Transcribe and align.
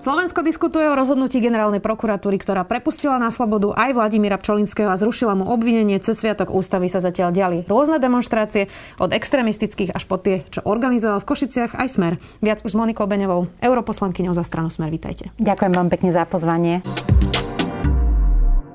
Slovensko 0.00 0.40
diskutuje 0.40 0.88
o 0.88 0.96
rozhodnutí 0.96 1.44
generálnej 1.44 1.84
prokuratúry, 1.84 2.40
ktorá 2.40 2.64
prepustila 2.64 3.20
na 3.20 3.28
slobodu 3.28 3.76
aj 3.76 3.92
Vladimíra 3.92 4.40
Pčolinského 4.40 4.88
a 4.88 4.96
zrušila 4.96 5.36
mu 5.36 5.44
obvinenie. 5.52 6.00
Cez 6.00 6.24
Sviatok 6.24 6.48
ústavy 6.56 6.88
sa 6.88 7.04
zatiaľ 7.04 7.36
diali 7.36 7.58
rôzne 7.68 8.00
demonstrácie, 8.00 8.72
od 8.96 9.12
extrémistických 9.12 9.92
až 9.92 10.08
po 10.08 10.16
tie, 10.16 10.48
čo 10.48 10.64
organizoval 10.64 11.20
v 11.20 11.28
Košiciach 11.28 11.76
aj 11.76 11.88
Smer. 12.00 12.14
Viac 12.40 12.64
už 12.64 12.72
s 12.72 12.78
Monikou 12.80 13.04
Beňovou, 13.04 13.52
europoslankyňou 13.60 14.32
za 14.32 14.40
stranu 14.40 14.72
Smer. 14.72 14.88
Vítajte. 14.88 15.36
Ďakujem 15.36 15.72
vám 15.76 15.92
pekne 15.92 16.16
za 16.16 16.24
pozvanie. 16.24 16.80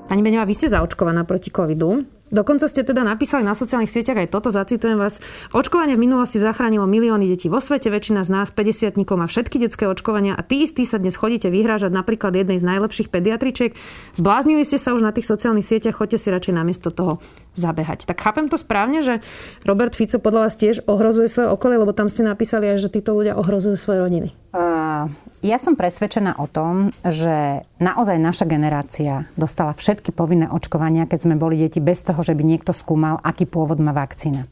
Pani 0.05 0.21
Beňová, 0.21 0.45
vy 0.45 0.53
ste 0.53 0.69
zaočkovaná 0.69 1.25
proti 1.25 1.49
covidu. 1.49 2.05
Dokonca 2.29 2.69
ste 2.69 2.85
teda 2.85 3.01
napísali 3.01 3.41
na 3.41 3.57
sociálnych 3.57 3.89
sieťach 3.89 4.21
aj 4.21 4.33
toto, 4.33 4.53
zacitujem 4.53 5.01
vás. 5.01 5.17
Očkovanie 5.49 5.97
v 5.97 6.05
minulosti 6.05 6.37
zachránilo 6.37 6.85
milióny 6.85 7.25
detí 7.25 7.49
vo 7.49 7.57
svete, 7.57 7.89
väčšina 7.89 8.21
z 8.21 8.29
nás 8.29 8.49
50 8.53 8.97
má 8.97 9.25
všetky 9.25 9.57
detské 9.61 9.89
očkovania 9.89 10.37
a 10.37 10.41
ty 10.45 10.65
istí 10.65 10.85
sa 10.85 11.01
dnes 11.01 11.17
chodíte 11.17 11.49
vyhrážať 11.49 11.89
napríklad 11.89 12.37
jednej 12.37 12.61
z 12.61 12.65
najlepších 12.65 13.09
pediatričiek. 13.09 13.77
Zbláznili 14.17 14.61
ste 14.65 14.77
sa 14.81 14.97
už 14.97 15.05
na 15.05 15.13
tých 15.13 15.25
sociálnych 15.25 15.65
sieťach, 15.65 15.97
choďte 15.97 16.21
si 16.21 16.27
radšej 16.33 16.53
namiesto 16.53 16.89
toho 16.93 17.21
zabehať. 17.55 18.05
Tak 18.05 18.21
chápem 18.21 18.51
to 18.51 18.59
správne, 18.59 19.01
že 19.01 19.23
Robert 19.63 19.95
Fico 19.95 20.19
podľa 20.19 20.47
vás 20.47 20.55
tiež 20.59 20.83
ohrozuje 20.85 21.31
svoje 21.31 21.49
okolie, 21.49 21.79
lebo 21.79 21.95
tam 21.95 22.11
ste 22.11 22.27
napísali 22.27 22.69
aj, 22.75 22.83
že 22.83 22.93
títo 22.93 23.15
ľudia 23.15 23.39
ohrozujú 23.39 23.75
svoje 23.79 23.99
rodiny. 24.03 24.29
Uh, 24.55 25.11
ja 25.43 25.59
som 25.59 25.75
presvedčená 25.75 26.39
o 26.39 26.47
tom, 26.47 26.87
že 27.03 27.67
naozaj 27.75 28.15
naša 28.15 28.47
generácia 28.47 29.27
dostala 29.35 29.75
všetky 29.75 30.15
povinné 30.15 30.47
očkovania, 30.47 31.11
keď 31.11 31.27
sme 31.27 31.35
boli 31.35 31.59
deti 31.59 31.83
bez 31.83 31.99
toho, 31.99 32.23
že 32.23 32.31
by 32.31 32.43
niekto 32.43 32.71
skúmal, 32.71 33.19
aký 33.19 33.43
pôvod 33.43 33.83
má 33.83 33.91
vakcína. 33.91 34.47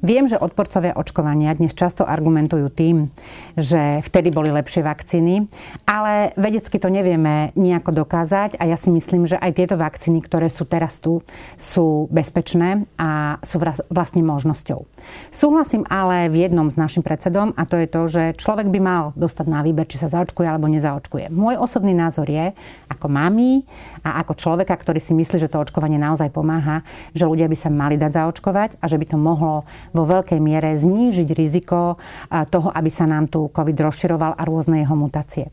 Viem, 0.00 0.24
že 0.24 0.40
odporcovia 0.40 0.96
očkovania 0.96 1.52
dnes 1.52 1.76
často 1.76 2.08
argumentujú 2.08 2.72
tým, 2.72 3.12
že 3.54 4.00
vtedy 4.08 4.32
boli 4.32 4.48
lepšie 4.48 4.80
vakcíny, 4.80 5.44
ale 5.84 6.32
vedecky 6.40 6.80
to 6.80 6.88
nevieme 6.88 7.52
nejako 7.52 8.02
dokázať 8.02 8.56
a 8.56 8.64
ja 8.66 8.80
si 8.80 8.88
myslím, 8.88 9.28
že 9.28 9.36
aj 9.36 9.52
tieto 9.52 9.76
vakcíny, 9.76 10.24
ktoré 10.24 10.48
sú 10.48 10.64
teraz 10.64 10.96
tu, 10.96 11.20
sú 11.60 12.08
bezpečné 12.08 12.41
a 12.98 13.38
sú 13.46 13.62
vlastne 13.88 14.20
možnosťou. 14.26 14.82
Súhlasím 15.30 15.86
ale 15.86 16.26
v 16.26 16.44
jednom 16.44 16.66
s 16.66 16.74
našim 16.74 17.06
predsedom 17.06 17.54
a 17.54 17.62
to 17.62 17.78
je 17.78 17.86
to, 17.86 18.02
že 18.10 18.22
človek 18.42 18.66
by 18.68 18.80
mal 18.82 19.04
dostať 19.14 19.46
na 19.46 19.62
výber, 19.62 19.86
či 19.86 20.02
sa 20.02 20.10
zaočkuje 20.10 20.44
alebo 20.50 20.66
nezaočkuje. 20.66 21.30
Môj 21.30 21.56
osobný 21.62 21.94
názor 21.94 22.26
je, 22.26 22.50
ako 22.90 23.06
mami 23.06 23.62
a 24.02 24.20
ako 24.20 24.34
človeka, 24.36 24.74
ktorý 24.74 24.98
si 24.98 25.14
myslí, 25.14 25.38
že 25.38 25.50
to 25.50 25.62
očkovanie 25.62 25.96
naozaj 25.96 26.28
pomáha, 26.34 26.82
že 27.14 27.24
ľudia 27.28 27.46
by 27.46 27.56
sa 27.56 27.70
mali 27.70 27.94
dať 27.94 28.18
zaočkovať 28.18 28.82
a 28.82 28.84
že 28.90 28.98
by 28.98 29.06
to 29.12 29.18
mohlo 29.20 29.64
vo 29.94 30.02
veľkej 30.02 30.40
miere 30.42 30.74
znížiť 30.74 31.28
riziko 31.32 31.96
toho, 32.28 32.68
aby 32.74 32.90
sa 32.90 33.06
nám 33.06 33.30
tu 33.30 33.46
COVID 33.48 33.78
rozširoval 33.78 34.34
a 34.34 34.42
rôzne 34.42 34.82
jeho 34.82 34.98
mutácie. 34.98 35.48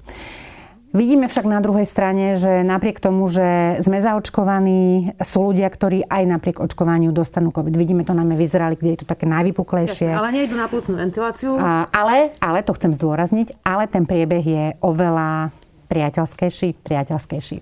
Vidíme 0.89 1.29
však 1.29 1.45
na 1.45 1.61
druhej 1.61 1.85
strane, 1.85 2.33
že 2.33 2.65
napriek 2.65 2.97
tomu, 2.97 3.29
že 3.29 3.77
sme 3.77 4.01
zaočkovaní, 4.01 5.13
sú 5.21 5.53
ľudia, 5.53 5.69
ktorí 5.69 6.01
aj 6.09 6.23
napriek 6.25 6.57
očkovaniu 6.57 7.13
dostanú 7.13 7.53
COVID. 7.53 7.77
Vidíme 7.77 8.01
to 8.01 8.17
najmä 8.17 8.33
v 8.33 8.49
Izraeli, 8.49 8.73
kde 8.73 8.97
je 8.97 8.99
to 9.05 9.07
také 9.07 9.29
najvypuklejšie. 9.29 10.09
ale 10.09 10.33
nejdu 10.33 10.57
na 10.57 10.65
plúcnú 10.65 10.97
ventiláciu. 10.97 11.61
A, 11.61 11.85
ale, 11.93 12.33
ale, 12.41 12.65
to 12.65 12.73
chcem 12.73 12.89
zdôrazniť, 12.89 13.61
ale 13.61 13.85
ten 13.85 14.09
priebeh 14.09 14.41
je 14.41 14.65
oveľa 14.81 15.53
priateľskejší, 15.93 16.81
priateľskejší. 16.81 17.57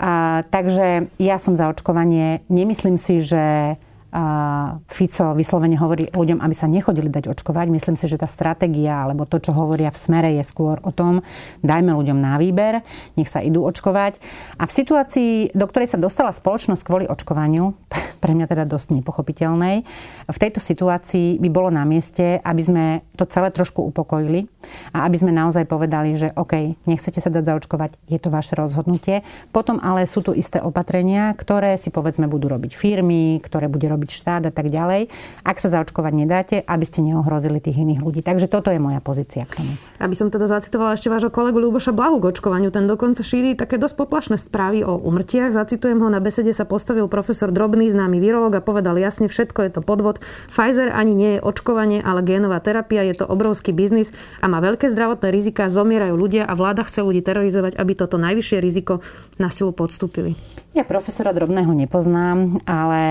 A, 0.00 0.40
takže 0.48 1.12
ja 1.20 1.36
som 1.36 1.60
za 1.60 1.68
očkovanie. 1.68 2.40
Nemyslím 2.48 2.96
si, 2.96 3.20
že 3.20 3.76
Fico 4.86 5.34
vyslovene 5.34 5.74
hovorí 5.74 6.06
ľuďom, 6.14 6.38
aby 6.38 6.54
sa 6.54 6.70
nechodili 6.70 7.10
dať 7.10 7.34
očkovať. 7.34 7.66
Myslím 7.66 7.98
si, 7.98 8.06
že 8.06 8.14
tá 8.14 8.30
stratégia 8.30 9.02
alebo 9.02 9.26
to, 9.26 9.42
čo 9.42 9.50
hovoria 9.50 9.90
v 9.90 9.98
smere, 9.98 10.30
je 10.38 10.44
skôr 10.46 10.78
o 10.86 10.94
tom, 10.94 11.18
dajme 11.66 11.90
ľuďom 11.90 12.18
na 12.22 12.38
výber, 12.38 12.86
nech 13.18 13.26
sa 13.26 13.42
idú 13.42 13.66
očkovať. 13.66 14.22
A 14.62 14.70
v 14.70 14.72
situácii, 14.72 15.32
do 15.50 15.66
ktorej 15.66 15.90
sa 15.90 15.98
dostala 15.98 16.30
spoločnosť 16.30 16.82
kvôli 16.86 17.10
očkovaniu, 17.10 17.74
pre 18.22 18.38
mňa 18.38 18.46
teda 18.46 18.64
dosť 18.70 19.02
nepochopiteľnej, 19.02 19.82
v 20.30 20.38
tejto 20.38 20.62
situácii 20.62 21.42
by 21.42 21.48
bolo 21.50 21.74
na 21.74 21.82
mieste, 21.82 22.38
aby 22.38 22.62
sme 22.62 22.84
to 23.18 23.26
celé 23.26 23.50
trošku 23.50 23.82
upokojili 23.82 24.46
a 24.94 25.10
aby 25.10 25.16
sme 25.18 25.34
naozaj 25.34 25.66
povedali, 25.66 26.14
že 26.14 26.30
OK, 26.38 26.86
nechcete 26.86 27.18
sa 27.18 27.34
dať 27.34 27.50
zaočkovať, 27.50 27.98
je 28.06 28.18
to 28.22 28.30
vaše 28.30 28.54
rozhodnutie. 28.54 29.26
Potom 29.50 29.82
ale 29.82 30.06
sú 30.06 30.22
tu 30.22 30.30
isté 30.32 30.62
opatrenia, 30.62 31.34
ktoré 31.34 31.74
si 31.76 31.90
povedzme 31.90 32.30
budú 32.30 32.46
robiť 32.48 32.72
firmy, 32.72 33.42
ktoré 33.42 33.66
bude 33.66 33.90
robiť 33.90 34.03
robiť 34.04 34.12
štát 34.12 34.44
a 34.44 34.52
tak 34.52 34.68
ďalej. 34.68 35.08
Ak 35.48 35.56
sa 35.56 35.72
zaočkovať 35.72 36.12
nedáte, 36.12 36.60
aby 36.60 36.84
ste 36.84 37.00
neohrozili 37.00 37.56
tých 37.64 37.80
iných 37.80 38.04
ľudí. 38.04 38.20
Takže 38.20 38.52
toto 38.52 38.68
je 38.68 38.76
moja 38.76 39.00
pozícia 39.00 39.48
k 39.48 39.64
tomu. 39.64 39.80
Aby 39.96 40.12
som 40.12 40.28
teda 40.28 40.44
zacitovala 40.44 41.00
ešte 41.00 41.08
vášho 41.08 41.32
kolegu 41.32 41.56
Ľuboša 41.56 41.96
Blahu 41.96 42.20
k 42.20 42.36
očkovaniu. 42.36 42.68
Ten 42.68 42.84
dokonca 42.84 43.24
šíri 43.24 43.56
také 43.56 43.80
dosť 43.80 43.96
poplašné 43.96 44.36
správy 44.36 44.84
o 44.84 45.00
umrtiach. 45.00 45.56
Zacitujem 45.56 45.96
ho, 46.04 46.12
na 46.12 46.20
besede 46.20 46.52
sa 46.52 46.68
postavil 46.68 47.08
profesor 47.08 47.48
Drobný, 47.48 47.88
známy 47.88 48.20
virológ 48.20 48.60
a 48.60 48.60
povedal 48.60 49.00
jasne, 49.00 49.32
všetko 49.32 49.64
je 49.64 49.70
to 49.72 49.80
podvod. 49.80 50.20
Pfizer 50.52 50.92
ani 50.92 51.16
nie 51.16 51.30
je 51.38 51.40
očkovanie, 51.40 52.04
ale 52.04 52.20
génová 52.20 52.60
terapia. 52.60 53.00
Je 53.08 53.16
to 53.16 53.24
obrovský 53.24 53.72
biznis 53.72 54.12
a 54.44 54.52
má 54.52 54.60
veľké 54.60 54.92
zdravotné 54.92 55.32
rizika. 55.32 55.72
Zomierajú 55.72 56.12
ľudia 56.12 56.44
a 56.44 56.52
vláda 56.52 56.84
chce 56.84 57.00
ľudí 57.00 57.24
terorizovať, 57.24 57.80
aby 57.80 57.92
toto 57.96 58.20
najvyššie 58.20 58.58
riziko 58.60 59.00
na 59.40 59.48
silu 59.48 59.72
podstúpili. 59.72 60.36
Ja 60.74 60.82
profesora 60.82 61.30
Drobného 61.30 61.70
nepoznám, 61.70 62.58
ale 62.66 63.02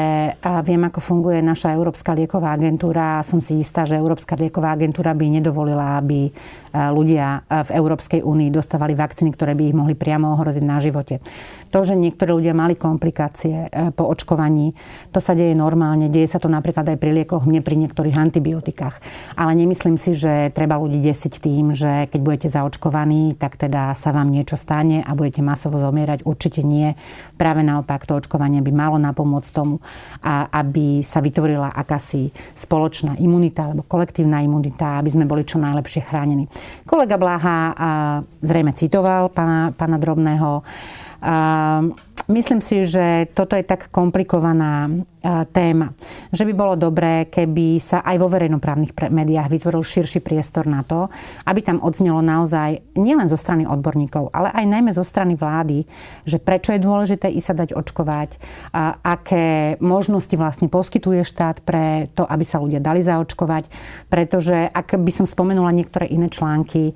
viem, 0.67 0.82
ako 0.83 0.99
funguje 0.99 1.39
naša 1.39 1.73
Európska 1.75 2.15
lieková 2.15 2.53
agentúra. 2.53 3.23
Som 3.23 3.39
si 3.39 3.59
istá, 3.59 3.87
že 3.87 3.99
Európska 3.99 4.35
lieková 4.35 4.75
agentúra 4.75 5.15
by 5.15 5.25
nedovolila, 5.39 5.99
aby 5.99 6.29
ľudia 6.73 7.45
v 7.47 7.69
Európskej 7.77 8.25
únii 8.25 8.49
dostávali 8.49 8.97
vakcíny, 8.97 9.29
ktoré 9.33 9.53
by 9.53 9.63
ich 9.69 9.77
mohli 9.77 9.93
priamo 9.93 10.33
ohroziť 10.33 10.63
na 10.65 10.81
živote. 10.81 11.21
To, 11.69 11.81
že 11.85 11.97
niektorí 11.97 12.33
ľudia 12.33 12.53
mali 12.53 12.77
komplikácie 12.77 13.65
e, 13.65 13.89
po 13.97 14.05
očkovaní, 14.05 14.77
to 15.09 15.17
sa 15.17 15.33
deje 15.33 15.57
normálne. 15.57 16.05
Deje 16.05 16.29
sa 16.29 16.37
to 16.37 16.45
napríklad 16.45 16.85
aj 16.85 17.01
pri 17.01 17.09
liekoch, 17.17 17.49
mne 17.49 17.65
pri 17.65 17.81
niektorých 17.81 18.13
antibiotikách. 18.13 19.01
Ale 19.33 19.57
nemyslím 19.57 19.97
si, 19.97 20.13
že 20.13 20.53
treba 20.53 20.77
ľudí 20.77 21.01
desiť 21.01 21.33
tým, 21.41 21.73
že 21.73 22.05
keď 22.13 22.19
budete 22.21 22.47
zaočkovaní, 22.53 23.41
tak 23.41 23.57
teda 23.57 23.97
sa 23.97 24.13
vám 24.13 24.29
niečo 24.29 24.53
stane 24.53 25.01
a 25.01 25.17
budete 25.17 25.41
masovo 25.41 25.81
zomierať. 25.81 26.29
Určite 26.29 26.61
nie. 26.61 26.93
Práve 27.41 27.65
naopak 27.65 28.05
to 28.05 28.21
očkovanie 28.21 28.61
by 28.61 28.69
malo 28.69 29.01
napomôcť 29.01 29.49
tomu, 29.49 29.81
a 30.21 30.45
aby 30.63 31.03
sa 31.03 31.19
vytvorila 31.19 31.75
akási 31.75 32.31
spoločná 32.55 33.19
imunita 33.19 33.67
alebo 33.67 33.83
kolektívna 33.83 34.39
imunita, 34.39 35.03
aby 35.03 35.11
sme 35.11 35.27
boli 35.27 35.43
čo 35.43 35.59
najlepšie 35.59 36.07
chránení. 36.07 36.47
Kolega 36.87 37.19
Bláha 37.19 37.75
zrejme 38.39 38.71
citoval 38.71 39.27
pána, 39.27 39.75
pána 39.75 39.99
Drobného. 39.99 40.63
Myslím 42.31 42.63
si, 42.63 42.87
že 42.87 43.27
toto 43.35 43.59
je 43.59 43.67
tak 43.67 43.91
komplikovaná 43.91 44.87
téma. 45.55 45.95
Že 46.35 46.43
by 46.51 46.53
bolo 46.53 46.75
dobré, 46.75 47.23
keby 47.31 47.79
sa 47.79 48.03
aj 48.03 48.19
vo 48.19 48.27
verejnoprávnych 48.27 48.91
médiách 48.91 49.47
vytvoril 49.47 49.79
širší 49.79 50.19
priestor 50.19 50.67
na 50.67 50.83
to, 50.83 51.07
aby 51.47 51.63
tam 51.63 51.79
odznelo 51.79 52.19
naozaj 52.19 52.83
nielen 52.99 53.31
zo 53.31 53.39
strany 53.39 53.63
odborníkov, 53.63 54.35
ale 54.35 54.51
aj 54.51 54.65
najmä 54.67 54.91
zo 54.91 55.07
strany 55.07 55.39
vlády, 55.39 55.87
že 56.27 56.43
prečo 56.43 56.75
je 56.75 56.83
dôležité 56.83 57.31
i 57.31 57.39
sa 57.39 57.55
dať 57.55 57.71
očkovať, 57.71 58.35
a 58.75 58.99
aké 58.99 59.79
možnosti 59.79 60.35
vlastne 60.35 60.67
poskytuje 60.67 61.23
štát 61.23 61.63
pre 61.63 62.11
to, 62.11 62.27
aby 62.27 62.43
sa 62.43 62.59
ľudia 62.59 62.83
dali 62.83 62.99
zaočkovať. 62.99 63.71
Pretože 64.11 64.67
ak 64.67 64.99
by 64.99 65.11
som 65.15 65.23
spomenula 65.23 65.71
niektoré 65.71 66.11
iné 66.11 66.27
články, 66.27 66.91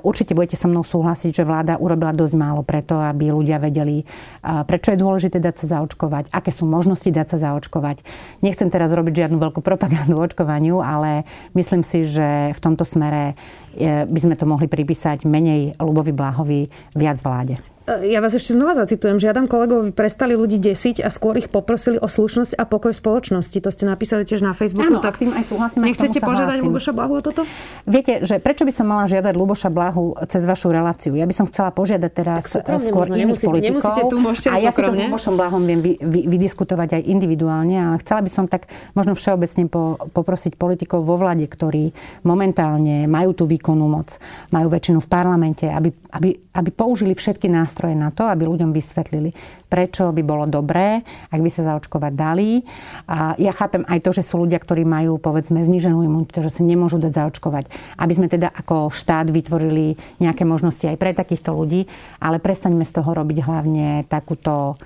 určite 0.00 0.32
budete 0.32 0.56
so 0.56 0.72
mnou 0.72 0.88
súhlasiť, 0.88 1.36
že 1.36 1.44
vláda 1.44 1.76
urobila 1.76 2.16
dosť 2.16 2.34
málo 2.40 2.64
preto, 2.64 2.96
aby 2.96 3.28
ľudia 3.28 3.60
vedeli, 3.60 4.00
prečo 4.40 4.96
je 4.96 5.02
dôležité 5.04 5.36
dať 5.36 5.54
sa 5.60 5.66
zaočkovať, 5.76 6.32
aké 6.32 6.48
sú 6.48 6.64
možnosti 6.64 7.12
dať 7.12 7.26
sa 7.28 7.38
zaočkovať. 7.42 8.06
Nechcem 8.46 8.70
teraz 8.70 8.94
robiť 8.94 9.26
žiadnu 9.26 9.42
veľkú 9.42 9.60
propagandu 9.60 10.14
očkovaniu, 10.26 10.78
ale 10.78 11.26
myslím 11.58 11.82
si, 11.82 12.06
že 12.06 12.54
v 12.54 12.60
tomto 12.62 12.86
smere 12.86 13.34
e, 13.74 14.06
by 14.06 14.20
sme 14.22 14.38
to 14.38 14.46
mohli 14.46 14.70
pripísať 14.70 15.26
menej 15.26 15.74
Lubovi 15.82 16.14
Bláhovi, 16.14 16.70
viac 16.94 17.18
vláde. 17.18 17.71
Ja 17.82 18.22
vás 18.22 18.30
ešte 18.30 18.54
znova 18.54 18.78
zacitujem. 18.78 19.18
Žiadam 19.18 19.50
kolegov, 19.50 19.90
prestali 19.90 20.38
ľudí 20.38 20.62
desiť 20.62 21.02
a 21.02 21.10
skôr 21.10 21.34
ich 21.42 21.50
poprosili 21.50 21.98
o 21.98 22.06
slušnosť 22.06 22.54
a 22.54 22.62
pokoj 22.62 22.94
spoločnosti. 22.94 23.58
To 23.58 23.70
ste 23.74 23.90
napísali 23.90 24.22
tiež 24.22 24.46
na 24.46 24.54
Facebooku. 24.54 24.86
Áno, 24.86 25.02
tak 25.02 25.18
s 25.18 25.26
tým 25.26 25.34
aj 25.34 25.44
súhlasím. 25.50 25.90
Nechcete 25.90 26.22
požiadať 26.22 26.62
Luboša 26.62 26.94
Blahu 26.94 27.18
o 27.18 27.22
toto? 27.26 27.42
Viete, 27.82 28.22
že 28.22 28.38
prečo 28.38 28.62
by 28.62 28.70
som 28.70 28.86
mala 28.86 29.10
žiadať 29.10 29.34
Luboša 29.34 29.66
Blahu 29.74 30.14
cez 30.30 30.46
vašu 30.46 30.70
reláciu? 30.70 31.18
Ja 31.18 31.26
by 31.26 31.34
som 31.34 31.50
chcela 31.50 31.74
požiadať 31.74 32.10
teraz 32.14 32.54
skôr 32.54 33.10
možno, 33.10 33.18
iných 33.18 33.34
nemusíte, 33.34 33.50
politikov. 33.50 33.82
Nemusíte 33.82 34.46
tu, 34.46 34.54
a 34.54 34.56
ja 34.62 34.70
si 34.70 34.78
to 34.78 34.92
s 34.94 35.00
Lubošom 35.02 35.34
Blahom 35.34 35.62
viem 35.66 35.80
vy, 35.82 35.92
vy, 35.98 36.20
vydiskutovať 36.30 37.02
aj 37.02 37.02
individuálne, 37.02 37.82
ale 37.82 37.98
chcela 37.98 38.22
by 38.22 38.30
som 38.30 38.46
tak 38.46 38.70
možno 38.94 39.18
všeobecne 39.18 39.66
po, 39.66 39.98
poprosiť 40.14 40.54
politikov 40.54 41.02
vo 41.02 41.18
vlade, 41.18 41.50
ktorí 41.50 41.90
momentálne 42.22 43.10
majú 43.10 43.34
tú 43.34 43.50
výkonnú 43.50 43.90
moc, 43.90 44.22
majú 44.54 44.70
väčšinu 44.70 45.02
v 45.02 45.08
parlamente, 45.10 45.66
aby, 45.66 45.90
aby, 46.14 46.30
aby 46.54 46.70
použili 46.70 47.18
všetky 47.18 47.50
nástroje 47.50 47.71
nástroje 47.72 47.96
na 47.96 48.12
to, 48.12 48.28
aby 48.28 48.44
ľuďom 48.44 48.76
vysvetlili, 48.76 49.32
prečo 49.72 50.12
by 50.12 50.20
bolo 50.20 50.44
dobré, 50.44 51.00
ak 51.32 51.40
by 51.40 51.48
sa 51.48 51.64
zaočkovať 51.72 52.12
dali. 52.12 52.60
A 53.08 53.32
ja 53.40 53.48
chápem 53.56 53.80
aj 53.88 54.04
to, 54.04 54.12
že 54.12 54.20
sú 54.20 54.44
ľudia, 54.44 54.60
ktorí 54.60 54.84
majú 54.84 55.16
povedzme 55.16 55.64
zníženú 55.64 56.04
imunitu, 56.04 56.44
že 56.44 56.52
sa 56.52 56.60
nemôžu 56.60 57.00
dať 57.00 57.16
zaočkovať. 57.16 57.96
Aby 57.96 58.12
sme 58.12 58.28
teda 58.28 58.52
ako 58.52 58.92
štát 58.92 59.32
vytvorili 59.32 59.96
nejaké 60.20 60.44
možnosti 60.44 60.84
aj 60.84 61.00
pre 61.00 61.16
takýchto 61.16 61.56
ľudí, 61.56 61.88
ale 62.20 62.36
prestaňme 62.36 62.84
z 62.84 62.92
toho 62.92 63.08
robiť 63.08 63.38
hlavne 63.40 64.04
takúto 64.04 64.76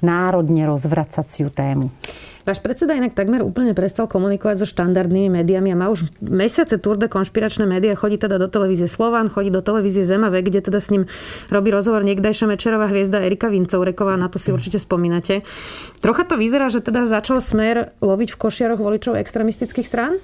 národne 0.00 0.64
rozvracaciu 0.68 1.50
tému. 1.50 1.90
Váš 2.48 2.64
predseda 2.64 2.96
inak 2.96 3.12
takmer 3.12 3.44
úplne 3.44 3.76
prestal 3.76 4.08
komunikovať 4.08 4.64
so 4.64 4.66
štandardnými 4.72 5.28
médiami 5.28 5.68
a 5.68 5.76
má 5.76 5.92
už 5.92 6.08
mesiace 6.24 6.80
Tour 6.80 6.96
de 6.96 7.04
konšpiračné 7.04 7.68
médiá. 7.68 7.92
Chodí 7.92 8.16
teda 8.16 8.40
do 8.40 8.48
televízie 8.48 8.88
Slovan, 8.88 9.28
chodí 9.28 9.52
do 9.52 9.60
televízie 9.60 10.08
Zemave, 10.08 10.40
kde 10.40 10.64
teda 10.64 10.80
s 10.80 10.88
ním 10.88 11.04
robí 11.52 11.68
rozhovor 11.68 12.08
niekdajšia 12.08 12.48
mečerová 12.48 12.88
hviezda 12.88 13.20
Erika 13.20 13.52
Vincovreková, 13.52 14.16
na 14.16 14.32
to 14.32 14.40
si 14.40 14.48
určite 14.48 14.80
spomínate. 14.80 15.44
Trocha 16.00 16.24
to 16.24 16.40
vyzerá, 16.40 16.72
že 16.72 16.80
teda 16.80 17.04
začal 17.04 17.44
smer 17.44 17.92
loviť 18.00 18.32
v 18.32 18.40
košiaroch 18.40 18.80
voličov 18.80 19.20
extremistických 19.20 19.84
strán? 19.84 20.16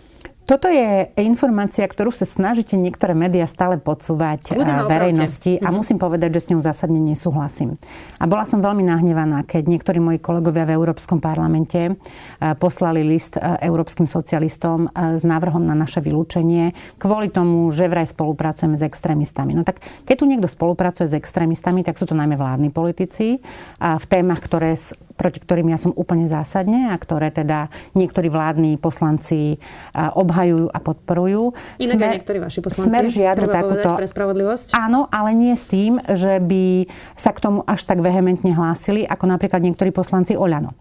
Toto 0.44 0.68
je 0.68 1.08
informácia, 1.24 1.88
ktorú 1.88 2.12
sa 2.12 2.28
snažíte 2.28 2.76
niektoré 2.76 3.16
médiá 3.16 3.48
stále 3.48 3.80
podsúvať 3.80 4.52
Budeme 4.52 4.84
verejnosti 4.84 5.56
a 5.64 5.72
mhm. 5.72 5.74
musím 5.74 5.96
povedať, 5.96 6.36
že 6.36 6.40
s 6.44 6.50
ňou 6.52 6.60
zásadne 6.60 7.00
nesúhlasím. 7.00 7.80
A 8.20 8.28
bola 8.28 8.44
som 8.44 8.60
veľmi 8.60 8.84
nahnevaná, 8.84 9.40
keď 9.48 9.64
niektorí 9.72 10.04
moji 10.04 10.20
kolegovia 10.20 10.68
v 10.68 10.76
Európskom 10.76 11.16
parlamente 11.16 11.96
poslali 12.60 13.00
list 13.00 13.40
európskym 13.40 14.04
socialistom 14.04 14.92
s 14.92 15.24
návrhom 15.24 15.64
na 15.64 15.72
naše 15.72 16.04
vylúčenie 16.04 16.76
kvôli 17.00 17.32
tomu, 17.32 17.72
že 17.72 17.88
vraj 17.88 18.04
spolupracujeme 18.04 18.76
s 18.76 18.84
extrémistami. 18.84 19.56
No 19.56 19.64
tak 19.64 19.80
keď 20.04 20.16
tu 20.20 20.24
niekto 20.28 20.48
spolupracuje 20.48 21.08
s 21.08 21.16
extrémistami, 21.16 21.80
tak 21.80 21.96
sú 21.96 22.04
to 22.04 22.12
najmä 22.12 22.36
vládni 22.36 22.68
politici 22.68 23.40
v 23.80 24.04
témach, 24.12 24.44
ktoré 24.44 24.76
proti 25.14 25.38
ktorým 25.38 25.70
ja 25.70 25.78
som 25.78 25.94
úplne 25.94 26.26
zásadne 26.26 26.90
a 26.90 26.96
ktoré 26.98 27.30
teda 27.30 27.70
niektorí 27.94 28.30
vládni 28.30 28.78
poslanci 28.78 29.62
obhajujú 29.94 30.70
a 30.74 30.78
podporujú. 30.82 31.54
Inak 31.78 31.96
smer, 31.98 32.12
niektorí 32.18 32.38
vaši 32.42 32.60
poslanci. 32.64 32.88
Smer 32.90 33.04
žiadnu 33.06 33.46
takúto... 33.50 33.88
Pre 33.94 34.10
spravodlivosť? 34.10 34.74
Áno, 34.74 35.06
ale 35.12 35.36
nie 35.36 35.54
s 35.54 35.70
tým, 35.70 36.02
že 36.02 36.42
by 36.42 36.90
sa 37.14 37.30
k 37.30 37.42
tomu 37.42 37.62
až 37.68 37.86
tak 37.86 38.02
vehementne 38.02 38.50
hlásili, 38.50 39.06
ako 39.06 39.24
napríklad 39.30 39.62
niektorí 39.62 39.94
poslanci 39.94 40.34
Oľano. 40.34 40.74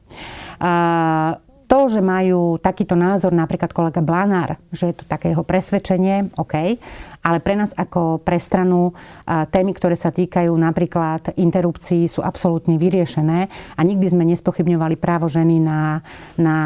Uh, 0.57 1.35
to, 1.73 1.89
že 1.89 2.05
majú 2.05 2.61
takýto 2.61 2.93
názor 2.93 3.33
napríklad 3.33 3.73
kolega 3.73 4.05
Blanár, 4.05 4.61
že 4.69 4.93
je 4.93 4.95
to 5.01 5.09
také 5.09 5.33
jeho 5.33 5.41
presvedčenie, 5.41 6.29
OK, 6.37 6.77
ale 7.25 7.37
pre 7.41 7.57
nás 7.57 7.73
ako 7.73 8.21
pre 8.21 8.37
stranu 8.37 8.93
témy, 9.25 9.73
ktoré 9.73 9.97
sa 9.97 10.13
týkajú 10.13 10.53
napríklad 10.53 11.33
interrupcií, 11.33 12.05
sú 12.05 12.21
absolútne 12.21 12.77
vyriešené 12.77 13.49
a 13.73 13.81
nikdy 13.81 14.05
sme 14.05 14.21
nespochybňovali 14.21 15.01
právo 15.01 15.25
ženy 15.25 15.57
na, 15.65 16.05
na, 16.37 16.57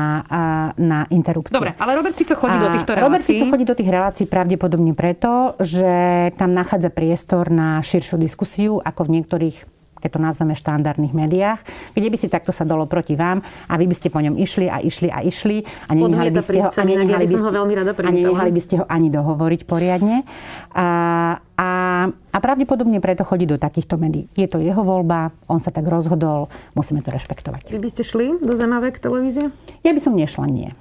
na 0.76 1.08
interrupciu. 1.08 1.56
Dobre, 1.56 1.72
ale 1.80 1.96
Robert 1.96 2.16
Fico 2.20 2.36
chodí 2.36 2.60
a 2.60 2.64
do 2.68 2.70
týchto 2.76 2.92
relácií. 2.92 3.08
Robert 3.08 3.24
Fico 3.24 3.46
chodí 3.48 3.64
do 3.64 3.78
tých 3.80 3.92
relácií 3.94 4.26
pravdepodobne 4.28 4.92
preto, 4.92 5.56
že 5.64 5.88
tam 6.36 6.52
nachádza 6.52 6.92
priestor 6.92 7.48
na 7.48 7.80
širšiu 7.80 8.20
diskusiu, 8.20 8.84
ako 8.84 9.08
v 9.08 9.24
niektorých 9.24 9.77
keď 10.00 10.10
to 10.18 10.20
nazveme 10.22 10.54
štandardných 10.54 11.14
médiách, 11.14 11.60
kde 11.94 12.08
by 12.08 12.18
si 12.18 12.28
takto 12.30 12.54
sa 12.54 12.64
dalo 12.64 12.86
proti 12.86 13.18
vám 13.18 13.42
a 13.68 13.74
vy 13.76 13.86
by 13.90 13.96
ste 13.96 14.08
po 14.14 14.22
ňom 14.22 14.38
išli 14.38 14.70
a 14.70 14.82
išli 14.82 15.10
a 15.10 15.22
išli 15.22 15.64
a 15.90 15.92
nenehali 15.94 16.32
by 16.32 16.42
ste 16.42 16.60
ho, 16.62 16.70
a 16.70 16.84
nenehali 16.86 17.26
by 17.26 17.36
ste, 17.38 17.50
a 18.06 18.10
nenehali 18.12 18.52
by 18.54 18.62
ste 18.62 18.76
ho 18.82 18.86
ani 18.86 19.08
dohovoriť 19.10 19.62
poriadne. 19.66 20.24
A, 20.74 20.88
a, 21.58 21.70
a 22.10 22.38
pravdepodobne 22.38 23.02
preto 23.02 23.26
chodí 23.26 23.50
do 23.50 23.58
takýchto 23.58 23.98
médií. 23.98 24.30
Je 24.38 24.46
to 24.46 24.62
jeho 24.62 24.82
voľba, 24.86 25.34
on 25.50 25.58
sa 25.58 25.74
tak 25.74 25.90
rozhodol, 25.90 26.48
musíme 26.78 27.02
to 27.02 27.10
rešpektovať. 27.10 27.74
Vy 27.74 27.82
by 27.82 27.90
ste 27.90 28.04
šli 28.06 28.38
do 28.40 28.54
Zemavek 28.54 29.02
televízie? 29.02 29.50
Ja 29.82 29.92
by 29.92 30.02
som 30.02 30.14
nešla, 30.14 30.46
nie. 30.48 30.72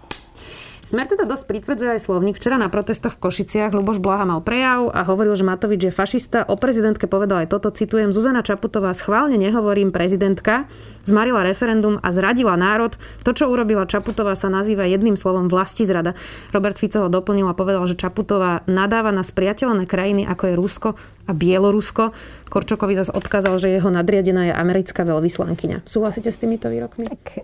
Smer 0.86 1.10
teda 1.10 1.26
dosť 1.26 1.50
pritvrdzuje 1.50 1.98
aj 1.98 2.06
slovník. 2.06 2.38
Včera 2.38 2.62
na 2.62 2.70
protestoch 2.70 3.18
v 3.18 3.26
Košiciach 3.26 3.74
Luboš 3.74 3.98
Blaha 3.98 4.22
mal 4.22 4.38
prejav 4.38 4.86
a 4.94 5.02
hovoril, 5.02 5.34
že 5.34 5.42
Matovič 5.42 5.90
je 5.90 5.90
fašista. 5.90 6.46
O 6.46 6.54
prezidentke 6.54 7.10
povedal 7.10 7.42
aj 7.42 7.50
toto, 7.50 7.74
citujem, 7.74 8.14
Zuzana 8.14 8.46
Čaputová, 8.46 8.94
schválne 8.94 9.34
nehovorím 9.34 9.90
prezidentka, 9.90 10.70
zmarila 11.02 11.42
referendum 11.42 11.98
a 11.98 12.14
zradila 12.14 12.54
národ. 12.54 12.94
To, 13.26 13.34
čo 13.34 13.50
urobila 13.50 13.82
Čaputová, 13.90 14.38
sa 14.38 14.46
nazýva 14.46 14.86
jedným 14.86 15.18
slovom 15.18 15.50
vlasti 15.50 15.82
zrada. 15.82 16.14
Robert 16.54 16.78
Fico 16.78 17.02
ho 17.02 17.10
doplnil 17.10 17.50
a 17.50 17.58
povedal, 17.58 17.82
že 17.90 17.98
Čaputová 17.98 18.62
nadáva 18.70 19.10
na 19.10 19.26
spriateľné 19.26 19.90
krajiny, 19.90 20.22
ako 20.22 20.42
je 20.46 20.54
Rusko 20.54 20.88
a 21.26 21.34
Bielorusko. 21.34 22.14
Korčokovi 22.46 22.94
zase 22.94 23.10
odkázal, 23.10 23.58
že 23.58 23.74
jeho 23.74 23.90
nadriadená 23.90 24.54
je 24.54 24.54
americká 24.54 25.02
veľvyslankyňa. 25.02 25.82
Súhlasíte 25.82 26.30
s 26.30 26.38
týmito 26.38 26.70
výrokmi? 26.70 27.10
Tak, 27.10 27.42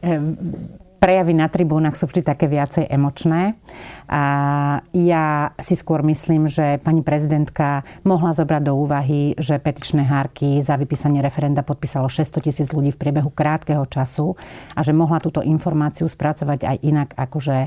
prejavy 1.03 1.35
na 1.35 1.51
tribúnach 1.51 1.99
sú 1.99 2.07
vždy 2.07 2.23
také 2.23 2.47
viacej 2.47 2.87
emočné. 2.87 3.59
A 4.07 4.23
ja 4.95 5.51
si 5.59 5.75
skôr 5.75 6.07
myslím, 6.07 6.47
že 6.47 6.79
pani 6.79 7.03
prezidentka 7.03 7.83
mohla 8.07 8.31
zobrať 8.31 8.63
do 8.63 8.79
úvahy, 8.79 9.35
že 9.35 9.59
petičné 9.59 10.07
hárky 10.07 10.63
za 10.63 10.79
vypísanie 10.79 11.19
referenda 11.19 11.67
podpísalo 11.67 12.07
600 12.07 12.39
tisíc 12.47 12.69
ľudí 12.71 12.95
v 12.95 13.01
priebehu 13.03 13.35
krátkeho 13.35 13.83
času 13.91 14.39
a 14.79 14.87
že 14.87 14.95
mohla 14.95 15.19
túto 15.19 15.43
informáciu 15.43 16.07
spracovať 16.07 16.71
aj 16.71 16.77
inak, 16.87 17.09
akože 17.19 17.67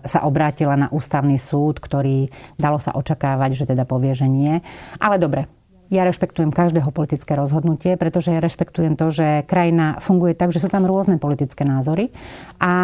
sa 0.00 0.20
obrátila 0.24 0.80
na 0.80 0.88
ústavný 0.88 1.36
súd, 1.36 1.76
ktorý 1.76 2.24
dalo 2.56 2.80
sa 2.80 2.96
očakávať, 2.96 3.52
že 3.52 3.64
teda 3.68 3.84
povie, 3.84 4.16
že 4.16 4.24
nie. 4.24 4.64
Ale 4.96 5.20
dobre, 5.20 5.44
ja 5.86 6.02
rešpektujem 6.02 6.50
každého 6.50 6.90
politické 6.90 7.38
rozhodnutie, 7.38 7.94
pretože 7.94 8.34
ja 8.34 8.42
rešpektujem 8.42 8.98
to, 8.98 9.14
že 9.14 9.46
krajina 9.46 10.02
funguje 10.02 10.34
tak, 10.34 10.50
že 10.50 10.58
sú 10.58 10.66
tam 10.66 10.82
rôzne 10.88 11.18
politické 11.22 11.62
názory 11.62 12.10
a 12.58 12.74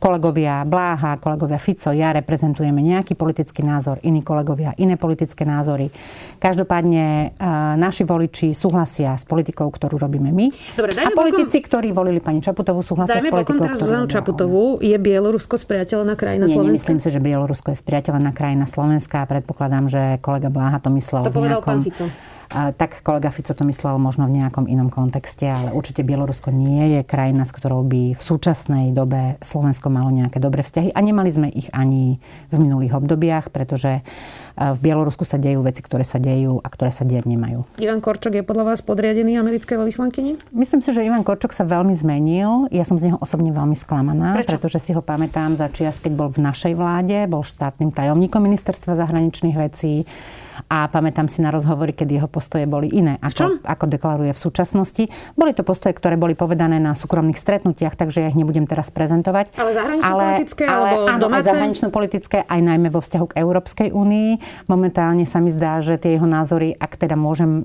kolegovia 0.00 0.64
Bláha, 0.64 1.20
kolegovia 1.20 1.60
Fico, 1.60 1.92
ja 1.92 2.16
reprezentujeme 2.16 2.80
nejaký 2.80 3.12
politický 3.18 3.60
názor, 3.60 4.00
iní 4.00 4.24
kolegovia 4.24 4.72
iné 4.80 4.96
politické 4.96 5.44
názory. 5.44 5.92
Každopádne 6.40 7.36
naši 7.76 8.08
voliči 8.08 8.56
súhlasia 8.56 9.12
s 9.12 9.28
politikou, 9.28 9.68
ktorú 9.68 10.00
robíme 10.00 10.32
my. 10.32 10.48
Dobre, 10.80 10.96
a 10.96 11.12
politici, 11.12 11.60
bokom... 11.60 11.68
ktorí 11.68 11.88
volili 11.92 12.24
pani 12.24 12.40
Čaputovú, 12.40 12.80
súhlasia 12.80 13.20
s 13.20 13.28
politikou, 13.28 13.60
ktorú 13.60 13.76
Zuzanu 13.76 14.06
Čaputovú. 14.08 14.80
Je 14.80 14.96
Bielorusko 14.96 15.60
spriateľná 15.60 16.16
krajina 16.16 16.48
Nie, 16.48 16.56
Slovenska? 16.56 16.72
nemyslím 16.72 16.98
si, 17.04 17.08
že 17.12 17.20
Bielorusko 17.20 17.76
je 17.76 17.78
spriateľná 17.84 18.32
krajina 18.32 18.64
Slovenska. 18.64 19.28
Predpokladám, 19.28 19.92
že 19.92 20.02
kolega 20.24 20.48
Bláha 20.48 20.80
to 20.80 20.88
myslel 20.96 21.28
to 21.28 21.36
nejakom 21.36 21.89
Fico. 21.90 22.06
Tak 22.50 23.06
kolega 23.06 23.30
Fico 23.30 23.54
to 23.54 23.62
myslel 23.62 23.94
možno 24.02 24.26
v 24.26 24.42
nejakom 24.42 24.66
inom 24.66 24.90
kontexte, 24.90 25.46
ale 25.46 25.70
určite 25.70 26.02
Bielorusko 26.02 26.50
nie 26.50 26.98
je 26.98 27.06
krajina, 27.06 27.46
s 27.46 27.54
ktorou 27.54 27.86
by 27.86 28.18
v 28.18 28.22
súčasnej 28.22 28.90
dobe 28.90 29.38
Slovensko 29.38 29.86
malo 29.86 30.10
nejaké 30.10 30.42
dobré 30.42 30.66
vzťahy 30.66 30.90
a 30.90 30.98
nemali 30.98 31.30
sme 31.30 31.46
ich 31.46 31.70
ani 31.70 32.18
v 32.50 32.56
minulých 32.58 32.98
obdobiach, 32.98 33.54
pretože 33.54 34.02
v 34.58 34.78
Bielorusku 34.82 35.22
sa 35.22 35.38
dejú 35.38 35.62
veci, 35.62 35.78
ktoré 35.78 36.02
sa 36.02 36.18
dejú 36.18 36.58
a 36.58 36.66
ktoré 36.66 36.90
sa 36.90 37.06
deť 37.06 37.22
nemajú. 37.22 37.78
Ivan 37.78 38.02
Korčok 38.02 38.34
je 38.34 38.42
podľa 38.42 38.74
vás 38.74 38.82
podriadený 38.82 39.38
americkej 39.38 39.86
veľvyslankyni? 39.86 40.50
Myslím 40.50 40.82
si, 40.82 40.90
že 40.90 41.06
Ivan 41.06 41.22
Korčok 41.22 41.54
sa 41.54 41.62
veľmi 41.62 41.94
zmenil. 41.94 42.66
Ja 42.74 42.82
som 42.82 42.98
z 42.98 43.14
neho 43.14 43.18
osobne 43.22 43.54
veľmi 43.54 43.78
sklamaná, 43.78 44.34
Prečo? 44.34 44.58
pretože 44.58 44.82
si 44.82 44.90
ho 44.90 45.06
pamätám 45.06 45.54
za 45.54 45.70
čias, 45.70 46.02
keď 46.02 46.12
bol 46.18 46.28
v 46.34 46.42
našej 46.42 46.74
vláde, 46.74 47.30
bol 47.30 47.46
štátnym 47.46 47.94
tajomníkom 47.94 48.42
ministerstva 48.42 48.98
zahraničných 48.98 49.54
vecí 49.54 50.02
a 50.66 50.90
pamätám 50.90 51.30
si 51.30 51.40
na 51.40 51.54
rozhovory, 51.54 51.94
keď 51.94 52.20
jeho 52.20 52.28
postoje 52.28 52.66
boli 52.66 52.90
iné, 52.90 53.16
ako, 53.22 53.62
ako 53.64 53.84
deklaruje 53.86 54.34
v 54.34 54.40
súčasnosti. 54.40 55.04
Boli 55.38 55.54
to 55.56 55.62
postoje, 55.62 55.94
ktoré 55.94 56.18
boli 56.18 56.34
povedané 56.34 56.82
na 56.82 56.92
súkromných 56.98 57.38
stretnutiach, 57.38 57.94
takže 57.96 58.26
ja 58.26 58.28
ich 58.28 58.38
nebudem 58.38 58.66
teraz 58.66 58.90
prezentovať. 58.90 59.56
Ale 59.56 59.70
zahranično-politické 59.72 60.64
ale, 60.66 60.88
alebo 60.90 60.98
áno, 61.06 61.20
domáce? 61.24 61.38
aj 61.38 61.44
zahranično-politické, 61.48 62.38
aj 62.44 62.60
najmä 62.60 62.88
vo 62.90 63.00
vzťahu 63.00 63.26
k 63.30 63.38
Európskej 63.38 63.88
únii. 63.94 64.30
Momentálne 64.66 65.24
sa 65.24 65.38
mi 65.38 65.54
zdá, 65.54 65.78
že 65.80 65.96
tie 65.96 66.18
jeho 66.18 66.26
názory, 66.26 66.74
ak 66.74 66.98
teda 66.98 67.14
môžem 67.14 67.62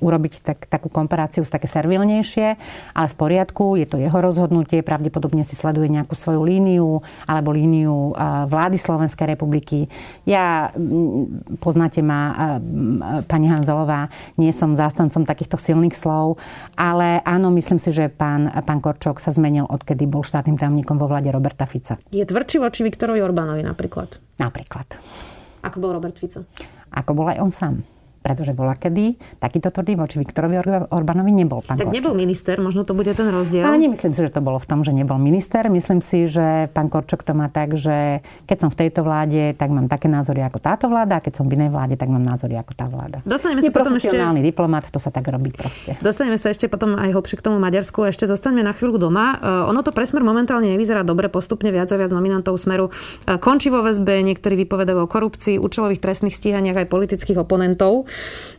urobiť 0.00 0.40
tak, 0.40 0.64
takú 0.64 0.88
komparáciu 0.88 1.44
s 1.44 1.52
také 1.52 1.68
servilnejšie, 1.68 2.56
ale 2.96 3.06
v 3.12 3.16
poriadku, 3.20 3.76
je 3.76 3.84
to 3.84 4.00
jeho 4.00 4.16
rozhodnutie, 4.16 4.80
pravdepodobne 4.80 5.44
si 5.44 5.52
sleduje 5.52 5.92
nejakú 5.92 6.16
svoju 6.16 6.40
líniu 6.40 7.04
alebo 7.28 7.52
líniu 7.52 8.16
vlády 8.48 8.80
Slovenskej 8.80 9.36
republiky. 9.36 9.92
Ja, 10.24 10.72
poznáte 11.60 12.00
ma, 12.00 12.29
pani 13.26 13.46
Hanzelová, 13.46 14.08
nie 14.40 14.50
som 14.50 14.74
zástancom 14.74 15.22
takýchto 15.28 15.60
silných 15.60 15.94
slov, 15.94 16.40
ale 16.74 17.20
áno, 17.22 17.52
myslím 17.54 17.78
si, 17.78 17.92
že 17.92 18.08
pán, 18.08 18.48
pán 18.64 18.80
Korčok 18.82 19.20
sa 19.20 19.30
zmenil, 19.30 19.68
odkedy 19.68 20.08
bol 20.08 20.24
štátnym 20.24 20.56
tajomníkom 20.58 20.96
vo 20.96 21.06
vláde 21.06 21.30
Roberta 21.30 21.68
Fica. 21.68 22.00
Je 22.10 22.24
tvrdší 22.24 22.58
voči 22.58 22.80
Viktorovi 22.82 23.20
Orbánovi 23.20 23.62
napríklad? 23.62 24.16
Napríklad. 24.40 24.86
Ako 25.60 25.76
bol 25.76 25.92
Robert 25.92 26.16
Fico? 26.16 26.48
Ako 26.90 27.12
bol 27.12 27.28
aj 27.28 27.38
on 27.38 27.52
sám. 27.52 27.74
Pretože 28.20 28.52
bola 28.52 28.76
kedy 28.76 29.16
takýto 29.40 29.72
tvrdý 29.72 29.96
voči 29.96 30.20
Viktorovi 30.20 30.60
Orbánovi 30.92 31.32
nebol 31.32 31.64
pán 31.64 31.80
Tak 31.80 31.88
Korčok. 31.88 31.96
nebol 31.96 32.12
minister, 32.12 32.60
možno 32.60 32.84
to 32.84 32.92
bude 32.92 33.08
ten 33.16 33.28
rozdiel. 33.32 33.64
Ale 33.64 33.80
nemyslím 33.80 34.12
si, 34.12 34.20
že 34.20 34.32
to 34.32 34.44
bolo 34.44 34.60
v 34.60 34.66
tom, 34.68 34.84
že 34.84 34.92
nebol 34.92 35.16
minister. 35.16 35.66
Myslím 35.72 36.04
si, 36.04 36.28
že 36.28 36.68
pán 36.76 36.92
Korčok 36.92 37.24
to 37.24 37.32
má 37.32 37.48
tak, 37.48 37.80
že 37.80 38.20
keď 38.44 38.56
som 38.60 38.68
v 38.68 38.76
tejto 38.86 39.00
vláde, 39.02 39.56
tak 39.56 39.72
mám 39.72 39.88
také 39.88 40.12
názory 40.12 40.44
ako 40.44 40.60
táto 40.60 40.92
vláda 40.92 41.18
a 41.18 41.20
keď 41.24 41.40
som 41.40 41.48
v 41.48 41.56
inej 41.56 41.72
vláde, 41.72 41.96
tak 41.96 42.12
mám 42.12 42.20
názory 42.20 42.60
ako 42.60 42.72
tá 42.76 42.86
vláda. 42.92 43.24
Dostaneme 43.24 43.64
sa 43.64 43.72
potom 43.72 43.96
ešte... 43.96 44.16
diplomat, 44.44 44.84
to 44.92 45.00
sa 45.00 45.08
tak 45.08 45.24
robí 45.32 45.48
proste. 45.50 45.96
Dostaneme 46.04 46.36
sa 46.36 46.52
ešte 46.52 46.68
potom 46.68 47.00
aj 47.00 47.16
hlbšie 47.16 47.40
k 47.40 47.42
tomu 47.48 47.56
Maďarsku. 47.56 48.04
Ešte 48.04 48.28
zostaňme 48.28 48.60
na 48.60 48.76
chvíľu 48.76 49.00
doma. 49.00 49.40
Uh, 49.40 49.72
ono 49.72 49.80
to 49.80 49.96
presmer 49.96 50.20
momentálne 50.20 50.68
nevyzerá 50.68 51.06
dobre. 51.06 51.32
Postupne 51.32 51.72
viac 51.72 51.88
a 51.88 51.96
viac 51.96 52.12
nominantov 52.12 52.60
smeru 52.60 52.92
uh, 52.92 53.40
končí 53.40 53.72
vo 53.72 53.80
väzbe. 53.80 54.20
Niektorí 54.20 54.60
vypovedajú 54.66 54.98
o 55.00 55.08
korupcii, 55.08 55.56
účelových 55.56 56.02
trestných 56.04 56.36
stíhaniach 56.36 56.84
aj 56.84 56.86
politických 56.90 57.38
oponentov. 57.40 58.09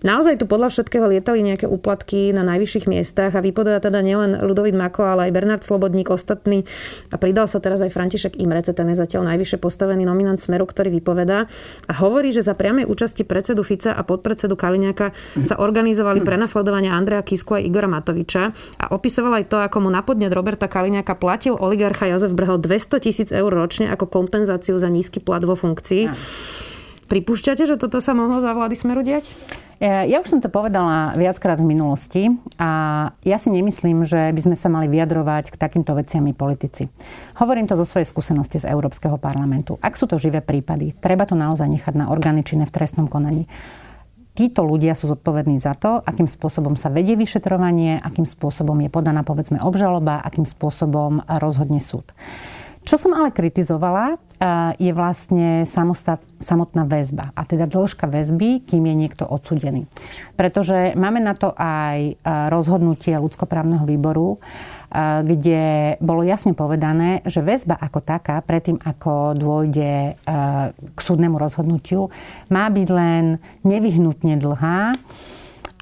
Naozaj 0.01 0.41
tu 0.41 0.45
podľa 0.49 0.73
všetkého 0.73 1.05
lietali 1.05 1.45
nejaké 1.45 1.69
úplatky 1.69 2.33
na 2.33 2.41
najvyšších 2.41 2.89
miestach 2.89 3.37
a 3.37 3.41
vypovedá 3.45 3.77
teda 3.77 4.01
nielen 4.01 4.41
Ludovít 4.41 4.73
Mako, 4.73 5.05
ale 5.05 5.29
aj 5.29 5.31
Bernard 5.37 5.63
Slobodník, 5.63 6.09
ostatný. 6.09 6.65
A 7.13 7.21
pridal 7.21 7.45
sa 7.45 7.61
teraz 7.61 7.85
aj 7.85 7.93
František 7.93 8.41
Imrece, 8.41 8.73
ten 8.73 8.89
je 8.89 8.97
zatiaľ 8.97 9.29
najvyššie 9.29 9.61
postavený 9.61 10.09
nominant 10.09 10.41
Smeru, 10.41 10.65
ktorý 10.65 10.89
vypovedá 10.89 11.45
a 11.85 11.93
hovorí, 12.01 12.33
že 12.33 12.41
za 12.41 12.57
priamej 12.57 12.89
účasti 12.89 13.23
predsedu 13.27 13.61
Fica 13.61 13.93
a 13.93 14.01
podpredsedu 14.01 14.57
Kaliňaka 14.57 15.13
sa 15.45 15.61
organizovali 15.61 16.25
prenasledovania 16.25 16.97
Andreja 16.97 17.21
Kisku 17.21 17.53
a 17.55 17.59
Igora 17.61 17.85
Matoviča 17.85 18.49
a 18.81 18.85
opisoval 18.95 19.43
aj 19.43 19.45
to, 19.53 19.57
ako 19.61 19.77
mu 19.85 19.89
na 19.93 20.01
podnet 20.01 20.33
Roberta 20.33 20.65
Kaliňaka 20.65 21.13
platil 21.21 21.53
oligarcha 21.53 22.09
Jozef 22.09 22.33
Brhel 22.33 22.57
200 22.57 23.05
tisíc 23.05 23.29
eur 23.29 23.53
ročne 23.53 23.91
ako 23.93 24.09
kompenzáciu 24.09 24.81
za 24.81 24.89
nízky 24.89 25.21
plat 25.21 25.45
vo 25.45 25.53
funkcii. 25.53 26.03
Pripúšťate, 27.11 27.67
že 27.67 27.75
toto 27.75 27.99
sa 27.99 28.15
mohlo 28.15 28.39
za 28.39 28.55
vlády 28.55 28.79
Smeru 28.79 29.03
diať? 29.03 29.27
Ja 29.83 30.23
už 30.23 30.31
som 30.31 30.39
to 30.39 30.47
povedala 30.47 31.11
viackrát 31.19 31.59
v 31.59 31.67
minulosti 31.67 32.31
a 32.55 33.11
ja 33.27 33.35
si 33.35 33.51
nemyslím, 33.51 34.07
že 34.07 34.31
by 34.31 34.41
sme 34.47 34.55
sa 34.55 34.71
mali 34.71 34.87
vyjadrovať 34.87 35.51
k 35.51 35.59
takýmto 35.59 35.91
veciam 35.97 36.23
politici. 36.31 36.87
Hovorím 37.35 37.67
to 37.67 37.75
zo 37.75 37.83
svojej 37.83 38.07
skúsenosti 38.07 38.63
z 38.63 38.69
Európskeho 38.71 39.19
parlamentu. 39.19 39.75
Ak 39.83 39.99
sú 39.99 40.07
to 40.07 40.15
živé 40.15 40.39
prípady, 40.39 40.95
treba 40.95 41.27
to 41.27 41.35
naozaj 41.35 41.67
nechať 41.67 41.99
na 41.99 42.07
orgány 42.07 42.47
v 42.47 42.71
trestnom 42.71 43.11
konaní. 43.11 43.43
Títo 44.31 44.63
ľudia 44.63 44.95
sú 44.95 45.11
zodpovední 45.11 45.59
za 45.59 45.75
to, 45.75 45.99
akým 45.99 46.31
spôsobom 46.31 46.79
sa 46.79 46.87
vedie 46.87 47.19
vyšetrovanie, 47.19 47.99
akým 47.99 48.23
spôsobom 48.23 48.79
je 48.79 48.87
podaná 48.87 49.27
povedzme 49.27 49.59
obžaloba, 49.59 50.23
akým 50.23 50.47
spôsobom 50.47 51.27
rozhodne 51.27 51.83
súd. 51.83 52.07
Čo 52.81 52.97
som 52.97 53.13
ale 53.13 53.29
kritizovala, 53.29 54.17
je 54.81 54.89
vlastne 54.89 55.69
samotná 56.41 56.83
väzba. 56.89 57.29
A 57.37 57.45
teda 57.45 57.69
dĺžka 57.69 58.09
väzby, 58.09 58.65
kým 58.65 58.83
je 58.89 58.95
niekto 58.97 59.23
odsudený. 59.29 59.85
Pretože 60.33 60.97
máme 60.97 61.21
na 61.21 61.37
to 61.37 61.53
aj 61.53 62.17
rozhodnutie 62.49 63.13
ľudskoprávneho 63.21 63.85
výboru, 63.85 64.41
kde 65.21 65.95
bolo 66.01 66.25
jasne 66.25 66.57
povedané, 66.57 67.21
že 67.23 67.45
väzba 67.45 67.77
ako 67.77 68.01
taká, 68.01 68.41
predtým 68.41 68.81
ako 68.81 69.37
dôjde 69.37 70.17
k 70.81 70.99
súdnemu 70.99 71.37
rozhodnutiu, 71.37 72.09
má 72.49 72.65
byť 72.67 72.87
len 72.89 73.37
nevyhnutne 73.61 74.41
dlhá 74.41 74.97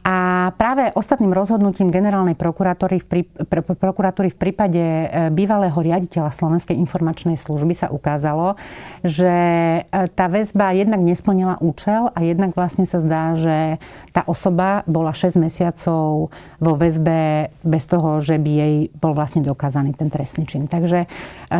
a 0.03 0.49
práve 0.55 0.95
ostatným 0.95 1.35
rozhodnutím 1.35 1.91
generálnej 1.91 2.39
prokuratúry 2.39 3.03
v, 3.03 3.05
prí, 3.05 3.21
pr, 3.27 3.59
prokuratúry 3.75 4.31
v 4.31 4.37
prípade 4.39 4.79
e, 4.79 5.05
bývalého 5.27 5.75
riaditeľa 5.75 6.31
Slovenskej 6.31 6.79
informačnej 6.79 7.35
služby 7.35 7.75
sa 7.75 7.91
ukázalo, 7.91 8.55
že 9.03 9.35
e, 9.79 9.81
tá 10.15 10.31
väzba 10.31 10.71
jednak 10.71 11.03
nesplnila 11.03 11.59
účel 11.59 12.07
a 12.15 12.19
jednak 12.23 12.55
vlastne 12.55 12.87
sa 12.87 13.03
zdá, 13.03 13.35
že 13.35 13.75
tá 14.15 14.23
osoba 14.23 14.87
bola 14.87 15.11
6 15.11 15.35
mesiacov 15.35 16.31
vo 16.57 16.73
väzbe 16.79 17.51
bez 17.67 17.83
toho, 17.83 18.23
že 18.23 18.39
by 18.39 18.51
jej 18.51 18.75
bol 18.95 19.11
vlastne 19.11 19.43
dokázaný 19.43 19.99
ten 19.99 20.07
trestný 20.07 20.47
čin. 20.47 20.71
Takže 20.71 21.05
e, 21.05 21.07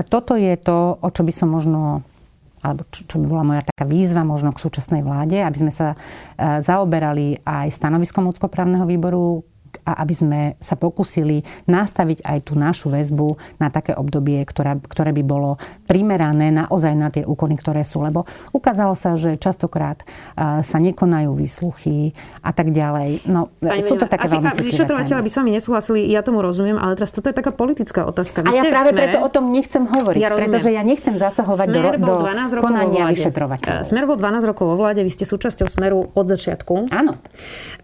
toto 0.08 0.40
je 0.40 0.56
to, 0.56 0.96
o 0.96 1.10
čo 1.12 1.28
by 1.28 1.34
som 1.36 1.52
možno 1.52 2.08
alebo 2.60 2.84
čo, 2.92 3.08
čo 3.08 3.16
by 3.20 3.26
bola 3.26 3.44
moja 3.44 3.62
taká 3.64 3.88
výzva 3.88 4.28
možno 4.28 4.52
k 4.52 4.64
súčasnej 4.64 5.02
vláde, 5.04 5.40
aby 5.40 5.58
sme 5.58 5.72
sa 5.72 5.94
e, 5.94 5.98
zaoberali 6.60 7.40
aj 7.44 7.72
stanoviskom 7.72 8.28
ľudskoprávneho 8.28 8.84
výboru, 8.84 9.44
a 9.86 10.02
aby 10.02 10.14
sme 10.16 10.40
sa 10.58 10.80
pokúsili 10.80 11.44
nastaviť 11.68 12.26
aj 12.26 12.40
tú 12.48 12.54
našu 12.58 12.90
väzbu 12.90 13.60
na 13.62 13.70
také 13.70 13.94
obdobie, 13.94 14.42
ktoré, 14.48 14.80
ktoré 14.82 15.12
by 15.14 15.24
bolo 15.26 15.62
primerané 15.86 16.50
naozaj 16.50 16.94
na 16.96 17.10
tie 17.14 17.28
úkony, 17.28 17.60
ktoré 17.60 17.86
sú. 17.86 18.02
Lebo 18.02 18.26
ukázalo 18.56 18.94
sa, 18.96 19.14
že 19.20 19.38
častokrát 19.38 20.02
sa 20.40 20.78
nekonajú 20.80 21.36
výsluchy 21.36 22.16
a 22.42 22.52
tak 22.56 22.72
ďalej. 22.72 23.28
No, 23.30 23.52
Pani 23.60 23.84
sú 23.84 24.00
to 24.00 24.08
také 24.08 24.30
asi 24.30 24.40
veľmi 24.40 24.70
vyšetrovateľa 24.70 25.22
by 25.26 25.30
s 25.30 25.36
vami 25.36 25.52
nesúhlasili, 25.52 26.00
ja 26.08 26.22
tomu 26.24 26.40
rozumiem, 26.40 26.78
ale 26.80 26.96
teraz 26.96 27.12
toto 27.12 27.28
je 27.28 27.36
taká 27.36 27.52
politická 27.52 28.08
otázka. 28.08 28.46
Vy 28.46 28.50
a 28.50 28.52
ja 28.62 28.64
práve 28.72 28.92
preto 28.96 29.18
o 29.20 29.30
tom 29.30 29.52
nechcem 29.52 29.84
hovoriť, 29.84 30.22
ja 30.22 30.32
pretože 30.32 30.70
ja 30.72 30.84
nechcem 30.86 31.18
zasahovať 31.18 31.68
Smer 31.68 31.96
do, 32.00 32.06
do 32.06 32.62
konania 32.62 33.10
vyšetrovateľov. 33.12 33.84
Smer 33.84 34.04
bol 34.08 34.18
12 34.18 34.50
rokov 34.50 34.66
vo 34.70 34.76
vláde, 34.80 35.04
vy 35.04 35.12
ste 35.12 35.26
súčasťou 35.28 35.68
Smeru 35.68 36.00
od 36.14 36.26
začiatku. 36.30 36.94
Áno. 36.94 37.20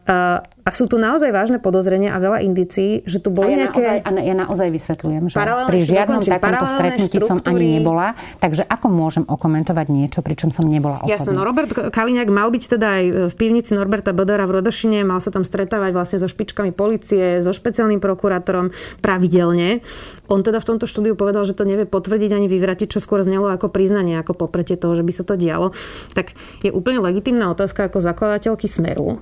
A 0.05 0.73
sú 0.73 0.89
tu 0.89 0.97
naozaj 0.97 1.29
vážne 1.29 1.61
podozrenia 1.61 2.13
a 2.13 2.21
veľa 2.21 2.41
indicií, 2.41 3.05
že 3.05 3.21
tu 3.21 3.29
boli 3.29 3.53
a 3.53 3.57
ja 3.57 3.59
nejaké... 3.69 3.81
Naozaj, 4.01 4.21
ja 4.25 4.35
naozaj 4.37 4.67
vysvetľujem, 4.73 5.23
že 5.29 5.37
pri 5.37 5.79
žiadnom 5.81 6.21
dokončím, 6.25 6.33
takomto 6.41 6.65
stretnutí 6.65 7.17
štruktúry... 7.21 7.29
som 7.29 7.53
ani 7.53 7.65
nebola. 7.77 8.07
Takže 8.41 8.63
ako 8.65 8.87
môžem 8.89 9.25
okomentovať 9.29 9.87
niečo, 9.93 10.25
pričom 10.25 10.49
som 10.49 10.65
nebola 10.65 11.05
osobne? 11.05 11.13
Jasné, 11.13 11.31
no 11.37 11.45
Robert 11.45 11.69
Kaliňák 11.69 12.29
mal 12.33 12.49
byť 12.49 12.63
teda 12.77 12.87
aj 12.97 13.03
v 13.29 13.35
pivnici 13.37 13.77
Norberta 13.77 14.09
Bodara 14.09 14.49
v 14.49 14.57
Rodošine, 14.57 15.05
mal 15.05 15.21
sa 15.21 15.29
tam 15.29 15.45
stretávať 15.45 15.93
vlastne 15.93 16.17
so 16.17 16.25
špičkami 16.25 16.73
policie, 16.73 17.45
so 17.45 17.53
špeciálnym 17.53 18.01
prokurátorom 18.01 18.73
pravidelne. 19.05 19.85
On 20.33 20.41
teda 20.41 20.57
v 20.57 20.65
tomto 20.65 20.89
štúdiu 20.89 21.13
povedal, 21.13 21.45
že 21.45 21.53
to 21.53 21.69
nevie 21.69 21.85
potvrdiť 21.85 22.33
ani 22.33 22.49
vyvratiť, 22.49 22.97
čo 22.97 22.97
skôr 22.97 23.21
znelo 23.21 23.53
ako 23.53 23.69
priznanie, 23.69 24.17
ako 24.17 24.33
popretie 24.33 24.81
toho, 24.81 24.97
že 24.97 25.05
by 25.05 25.13
sa 25.13 25.21
to 25.21 25.37
dialo. 25.37 25.77
Tak 26.17 26.33
je 26.65 26.73
úplne 26.73 27.05
legitimná 27.05 27.53
otázka 27.53 27.85
ako 27.85 28.01
zakladateľky 28.01 28.65
Smeru 28.65 29.21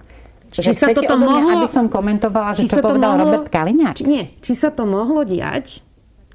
či 0.62 0.74
sa 0.78 0.94
toto 0.94 1.18
mohlo... 1.18 1.66
aby 1.66 1.68
som 1.70 1.90
komentovala, 1.90 2.54
že 2.54 2.70
čo 2.70 2.78
povedal 2.78 3.18
mohlo, 3.18 3.26
Robert 3.26 3.50
Kaliňák? 3.50 3.98
Či, 3.98 4.06
nie, 4.06 4.24
či 4.46 4.54
sa 4.54 4.70
to 4.70 4.86
mohlo 4.86 5.26
diať, 5.26 5.82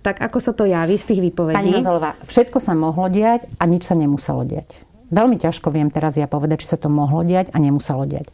tak 0.02 0.18
ako 0.18 0.38
sa 0.42 0.50
to 0.50 0.66
javí 0.66 0.98
z 0.98 1.14
tých 1.14 1.20
výpovedí. 1.30 1.54
Pani 1.54 1.78
Hanzelová, 1.78 2.18
všetko 2.26 2.58
sa 2.58 2.74
mohlo 2.74 3.06
diať 3.06 3.46
a 3.58 3.64
nič 3.70 3.86
sa 3.86 3.94
nemuselo 3.94 4.42
diať. 4.42 4.88
Veľmi 5.08 5.40
ťažko 5.40 5.72
viem 5.72 5.88
teraz 5.88 6.20
ja 6.20 6.28
povedať, 6.28 6.60
či 6.60 6.68
sa 6.68 6.76
to 6.76 6.92
mohlo 6.92 7.24
diať 7.24 7.48
a 7.56 7.56
nemuselo 7.56 8.04
diať. 8.04 8.28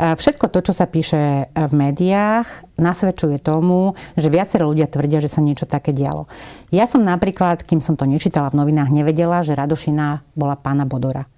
E, 0.00 0.16
všetko 0.16 0.48
to, 0.48 0.64
čo 0.64 0.72
sa 0.72 0.88
píše 0.88 1.52
v 1.52 1.72
médiách, 1.76 2.64
nasvedčuje 2.80 3.36
tomu, 3.44 3.92
že 4.16 4.32
viaceré 4.32 4.64
ľudia 4.64 4.88
tvrdia, 4.88 5.20
že 5.20 5.28
sa 5.28 5.44
niečo 5.44 5.68
také 5.68 5.92
dialo. 5.92 6.24
Ja 6.72 6.88
som 6.88 7.04
napríklad, 7.04 7.60
kým 7.60 7.84
som 7.84 7.92
to 8.00 8.08
nečítala 8.08 8.48
v 8.48 8.64
novinách, 8.64 8.88
nevedela, 8.88 9.44
že 9.44 9.52
Radošina 9.52 10.24
bola 10.32 10.56
pána 10.56 10.88
Bodora. 10.88 11.28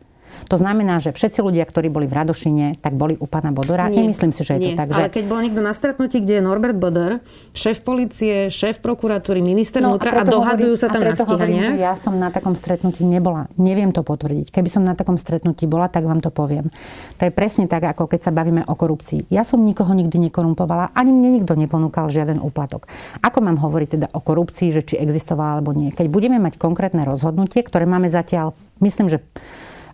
To 0.46 0.56
znamená, 0.60 1.00
že 1.02 1.10
všetci 1.10 1.42
ľudia, 1.42 1.64
ktorí 1.66 1.88
boli 1.88 2.06
v 2.06 2.14
Radošine, 2.22 2.78
tak 2.78 2.94
boli 2.94 3.16
u 3.18 3.26
pána 3.26 3.50
Bodora. 3.50 3.88
Nie, 3.88 4.04
Nemyslím 4.04 4.30
si, 4.30 4.44
že 4.44 4.56
je 4.56 4.60
nie. 4.60 4.66
to 4.72 4.78
tak. 4.78 4.92
Že... 4.92 5.02
Ale 5.02 5.10
keď 5.10 5.24
bol 5.26 5.40
niekto 5.42 5.62
na 5.64 5.72
stretnutí, 5.74 6.22
kde 6.22 6.38
je 6.38 6.42
Norbert 6.44 6.76
Bodor, 6.76 7.18
šéf 7.56 7.82
policie, 7.82 8.52
šéf 8.52 8.78
prokuratúry, 8.84 9.42
minister 9.42 9.82
no, 9.82 9.96
vnútra 9.96 10.12
a, 10.12 10.22
a 10.22 10.28
dohadujú 10.28 10.76
hovorím, 10.76 10.82
sa 10.82 10.88
tam 10.92 11.02
a 11.02 11.06
na 11.10 11.16
hovorím, 11.16 11.62
že 11.62 11.74
ja 11.80 11.94
som 11.98 12.14
na 12.14 12.28
takom 12.30 12.54
stretnutí 12.54 13.02
nebola. 13.02 13.50
Neviem 13.58 13.90
to 13.90 14.06
potvrdiť. 14.06 14.52
Keby 14.52 14.68
som 14.70 14.82
na 14.86 14.94
takom 14.94 15.18
stretnutí 15.18 15.64
bola, 15.64 15.90
tak 15.90 16.06
vám 16.06 16.22
to 16.22 16.30
poviem. 16.30 16.68
To 17.18 17.22
je 17.26 17.32
presne 17.32 17.66
tak, 17.66 17.88
ako 17.88 18.06
keď 18.06 18.28
sa 18.28 18.32
bavíme 18.32 18.62
o 18.68 18.74
korupcii. 18.76 19.28
Ja 19.32 19.42
som 19.42 19.64
nikoho 19.64 19.90
nikdy 19.96 20.30
nekorumpovala, 20.30 20.94
ani 20.94 21.10
mne 21.10 21.42
nikto 21.42 21.58
neponúkal 21.58 22.12
žiaden 22.12 22.38
úplatok. 22.38 22.86
Ako 23.24 23.42
mám 23.42 23.58
hovoriť 23.58 23.88
teda 23.98 24.08
o 24.14 24.20
korupcii, 24.22 24.70
že 24.70 24.82
či 24.86 24.94
existovala 25.00 25.58
alebo 25.58 25.74
nie? 25.74 25.90
Keď 25.90 26.06
budeme 26.12 26.38
mať 26.38 26.60
konkrétne 26.60 27.02
rozhodnutie, 27.02 27.64
ktoré 27.64 27.88
máme 27.88 28.06
zatiaľ, 28.12 28.52
myslím, 28.80 29.08
že 29.10 29.18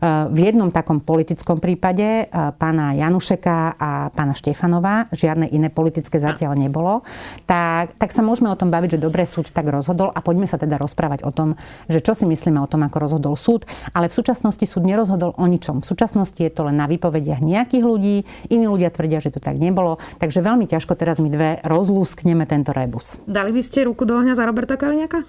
v 0.03 0.39
jednom 0.43 0.67
takom 0.67 0.99
politickom 0.99 1.63
prípade 1.63 2.27
pána 2.59 2.91
Janušeka 2.99 3.79
a 3.79 4.11
pána 4.11 4.35
Štefanová, 4.35 5.07
žiadne 5.15 5.47
iné 5.47 5.71
politické 5.71 6.19
zatiaľ 6.19 6.59
nebolo, 6.59 7.07
tak, 7.47 7.95
tak 8.03 8.11
sa 8.11 8.27
môžeme 8.27 8.51
o 8.51 8.59
tom 8.59 8.75
baviť, 8.75 8.99
že 8.99 9.05
dobre 9.07 9.23
súd 9.23 9.55
tak 9.55 9.71
rozhodol 9.71 10.11
a 10.11 10.19
poďme 10.19 10.51
sa 10.51 10.59
teda 10.59 10.75
rozprávať 10.75 11.23
o 11.23 11.31
tom, 11.31 11.55
že 11.87 12.03
čo 12.03 12.19
si 12.19 12.27
myslíme 12.27 12.59
o 12.59 12.67
tom, 12.67 12.83
ako 12.83 12.99
rozhodol 12.99 13.39
súd, 13.39 13.63
ale 13.95 14.11
v 14.11 14.19
súčasnosti 14.19 14.67
súd 14.67 14.91
nerozhodol 14.91 15.39
o 15.39 15.45
ničom. 15.47 15.79
V 15.79 15.87
súčasnosti 15.87 16.43
je 16.43 16.51
to 16.51 16.67
len 16.67 16.83
na 16.83 16.91
výpovediach 16.91 17.39
nejakých 17.39 17.85
ľudí, 17.87 18.27
iní 18.51 18.67
ľudia 18.67 18.91
tvrdia, 18.91 19.23
že 19.23 19.31
to 19.31 19.39
tak 19.39 19.63
nebolo, 19.63 20.03
takže 20.19 20.43
veľmi 20.43 20.67
ťažko 20.67 20.99
teraz 20.99 21.23
my 21.23 21.31
dve 21.31 21.51
rozlúskneme 21.63 22.43
tento 22.51 22.75
rebus. 22.75 23.23
Dali 23.31 23.55
by 23.55 23.63
ste 23.63 23.87
ruku 23.87 24.03
do 24.03 24.19
ohňa 24.19 24.35
za 24.35 24.43
Roberta 24.43 24.75
Kaliňaka? 24.75 25.23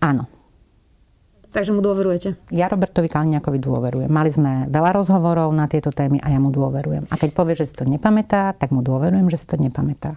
Áno. 0.00 0.39
Takže 1.50 1.74
mu 1.74 1.82
dôverujete? 1.82 2.38
Ja 2.54 2.70
Robertovi 2.70 3.10
Kaliňakovi 3.10 3.58
dôverujem. 3.58 4.10
Mali 4.10 4.30
sme 4.30 4.70
veľa 4.70 4.94
rozhovorov 4.94 5.50
na 5.50 5.66
tieto 5.66 5.90
témy 5.90 6.22
a 6.22 6.30
ja 6.30 6.38
mu 6.38 6.54
dôverujem. 6.54 7.10
A 7.10 7.14
keď 7.18 7.30
povie, 7.34 7.58
že 7.58 7.66
si 7.66 7.74
to 7.74 7.82
nepamätá, 7.82 8.54
tak 8.54 8.70
mu 8.70 8.86
dôverujem, 8.86 9.26
že 9.26 9.42
si 9.42 9.46
to 9.50 9.58
nepamätá. 9.58 10.14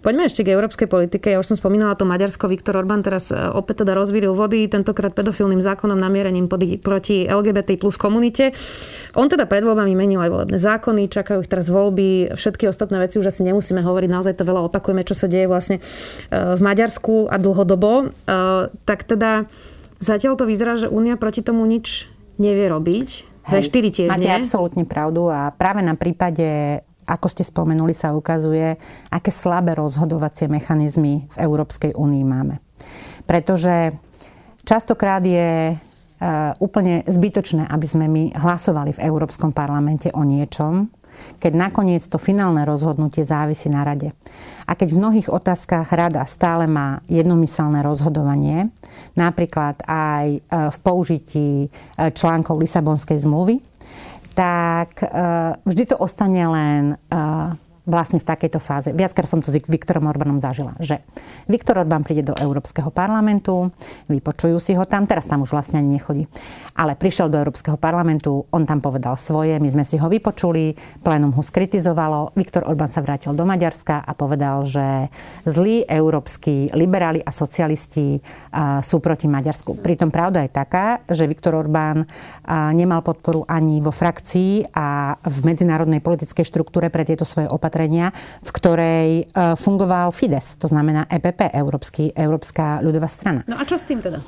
Poďme 0.00 0.32
ešte 0.32 0.48
k 0.48 0.56
európskej 0.56 0.88
politike. 0.88 1.28
Ja 1.28 1.36
už 1.44 1.52
som 1.52 1.60
spomínala 1.60 1.92
to 1.92 2.08
Maďarsko. 2.08 2.48
Viktor 2.48 2.72
Orbán 2.80 3.04
teraz 3.04 3.28
e, 3.28 3.36
opäť 3.36 3.84
teda 3.84 3.92
rozvíril 3.92 4.32
vody, 4.32 4.64
tentokrát 4.64 5.12
pedofilným 5.12 5.60
zákonom 5.60 6.00
namierením 6.00 6.48
proti 6.80 7.28
LGBT 7.28 7.76
plus 7.76 8.00
komunite. 8.00 8.56
On 9.12 9.28
teda 9.28 9.44
pred 9.44 9.60
voľbami 9.60 9.92
menil 9.92 10.24
aj 10.24 10.32
volebné 10.32 10.56
zákony, 10.56 11.12
čakajú 11.12 11.44
ich 11.44 11.52
teraz 11.52 11.68
voľby, 11.68 12.32
všetky 12.32 12.64
ostatné 12.64 12.96
veci 12.96 13.20
už 13.20 13.28
asi 13.28 13.44
nemusíme 13.44 13.84
hovoriť, 13.84 14.08
naozaj 14.08 14.40
to 14.40 14.48
veľa 14.48 14.72
opakujeme, 14.72 15.04
čo 15.04 15.12
sa 15.12 15.28
deje 15.28 15.44
vlastne 15.44 15.76
e, 15.76 15.82
v 16.32 16.60
Maďarsku 16.64 17.28
a 17.28 17.36
dlhodobo. 17.36 18.08
E, 18.08 18.32
tak 18.88 19.04
teda 19.04 19.52
zatiaľ 20.00 20.34
to 20.40 20.48
vyzerá, 20.48 20.74
že 20.74 20.88
Únia 20.88 21.20
proti 21.20 21.44
tomu 21.44 21.68
nič 21.68 22.08
nevie 22.40 22.66
robiť. 22.66 23.08
Hej, 23.40 23.72
tiež 23.72 24.08
máte 24.12 24.28
nie? 24.28 24.36
absolútne 24.36 24.84
pravdu 24.84 25.32
a 25.32 25.48
práve 25.52 25.80
na 25.80 25.96
prípade 25.96 26.80
ako 27.10 27.26
ste 27.26 27.42
spomenuli, 27.42 27.90
sa 27.90 28.14
ukazuje, 28.14 28.78
aké 29.10 29.34
slabé 29.34 29.74
rozhodovacie 29.74 30.46
mechanizmy 30.46 31.26
v 31.26 31.36
Európskej 31.42 31.98
únii 31.98 32.22
máme. 32.22 32.62
Pretože 33.26 33.98
častokrát 34.62 35.18
je 35.26 35.74
e, 35.74 35.76
úplne 36.62 37.02
zbytočné, 37.10 37.66
aby 37.66 37.86
sme 37.90 38.06
my 38.06 38.38
hlasovali 38.38 38.94
v 38.94 39.02
Európskom 39.02 39.50
parlamente 39.50 40.06
o 40.14 40.22
niečom, 40.22 40.86
keď 41.38 41.52
nakoniec 41.56 42.04
to 42.06 42.20
finálne 42.20 42.62
rozhodnutie 42.64 43.24
závisí 43.24 43.68
na 43.72 43.82
rade. 43.82 44.12
A 44.66 44.78
keď 44.78 44.94
v 44.94 45.00
mnohých 45.02 45.28
otázkach 45.32 45.90
rada 45.90 46.22
stále 46.28 46.70
má 46.70 47.02
jednomyselné 47.10 47.82
rozhodovanie, 47.82 48.70
napríklad 49.18 49.82
aj 49.88 50.26
e, 50.36 50.40
v 50.48 50.78
použití 50.84 51.48
e, 51.66 51.68
článkov 52.14 52.62
Lisabonskej 52.62 53.18
zmluvy, 53.18 53.58
tak 54.30 55.02
uh, 55.02 55.58
vždy 55.66 55.90
to 55.90 55.96
ostane 55.98 56.40
len 56.40 56.96
vlastne 57.90 58.22
v 58.22 58.26
takejto 58.30 58.62
fáze. 58.62 58.88
Viackrát 58.94 59.26
som 59.26 59.42
to 59.42 59.50
s 59.50 59.58
Viktorom 59.66 60.06
Orbánom 60.06 60.38
zažila, 60.38 60.78
že 60.78 61.02
Viktor 61.50 61.82
Orbán 61.82 62.06
príde 62.06 62.22
do 62.22 62.38
Európskeho 62.38 62.94
parlamentu, 62.94 63.74
vypočujú 64.06 64.62
si 64.62 64.78
ho 64.78 64.86
tam, 64.86 65.10
teraz 65.10 65.26
tam 65.26 65.42
už 65.42 65.50
vlastne 65.50 65.82
ani 65.82 65.98
nechodí, 65.98 66.30
ale 66.78 66.94
prišiel 66.94 67.26
do 67.26 67.42
Európskeho 67.42 67.74
parlamentu, 67.74 68.46
on 68.54 68.62
tam 68.62 68.78
povedal 68.78 69.18
svoje, 69.18 69.58
my 69.58 69.66
sme 69.66 69.82
si 69.82 69.98
ho 69.98 70.06
vypočuli, 70.06 70.78
plénum 71.02 71.34
ho 71.34 71.42
skritizovalo, 71.42 72.30
Viktor 72.38 72.70
Orbán 72.70 72.94
sa 72.94 73.02
vrátil 73.02 73.34
do 73.34 73.42
Maďarska 73.42 74.06
a 74.06 74.12
povedal, 74.14 74.62
že 74.62 75.10
zlí 75.42 75.82
európsky 75.90 76.70
liberáli 76.70 77.18
a 77.18 77.34
socialisti 77.34 78.22
sú 78.84 79.02
proti 79.02 79.26
Maďarsku. 79.26 79.82
Pritom 79.82 80.12
pravda 80.12 80.46
je 80.46 80.52
taká, 80.52 81.02
že 81.08 81.24
Viktor 81.26 81.56
Orbán 81.56 82.06
nemal 82.76 83.00
podporu 83.00 83.48
ani 83.48 83.80
vo 83.80 83.90
frakcii 83.90 84.76
a 84.76 85.16
v 85.16 85.36
medzinárodnej 85.48 86.04
politickej 86.04 86.44
štruktúre 86.44 86.92
pre 86.92 87.08
tieto 87.08 87.24
svoje 87.24 87.48
opatrenia 87.48 87.79
opatrenia, 87.80 88.12
v 88.44 88.50
ktorej 88.52 89.08
e, 89.24 89.56
fungoval 89.56 90.12
Fides, 90.12 90.60
to 90.60 90.68
znamená 90.68 91.08
EPP, 91.08 91.48
Európsky, 91.56 92.12
Európska 92.12 92.84
ľudová 92.84 93.08
strana. 93.08 93.40
No 93.48 93.56
a 93.56 93.64
čo 93.64 93.80
s 93.80 93.88
tým 93.88 94.04
teda? 94.04 94.20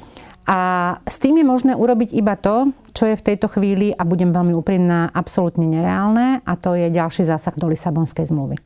A 0.49 0.59
s 1.07 1.21
tým 1.23 1.39
je 1.39 1.47
možné 1.47 1.77
urobiť 1.77 2.17
iba 2.17 2.35
to, 2.35 2.73
čo 2.97 3.07
je 3.07 3.15
v 3.15 3.23
tejto 3.23 3.47
chvíli, 3.53 3.95
a 3.95 4.03
budem 4.03 4.33
veľmi 4.33 4.57
úprimná, 4.57 5.13
absolútne 5.13 5.69
nereálne, 5.69 6.41
a 6.43 6.53
to 6.57 6.75
je 6.75 6.89
ďalší 6.91 7.29
zásah 7.29 7.55
do 7.55 7.69
Lisabonskej 7.69 8.33
zmluvy. 8.33 8.57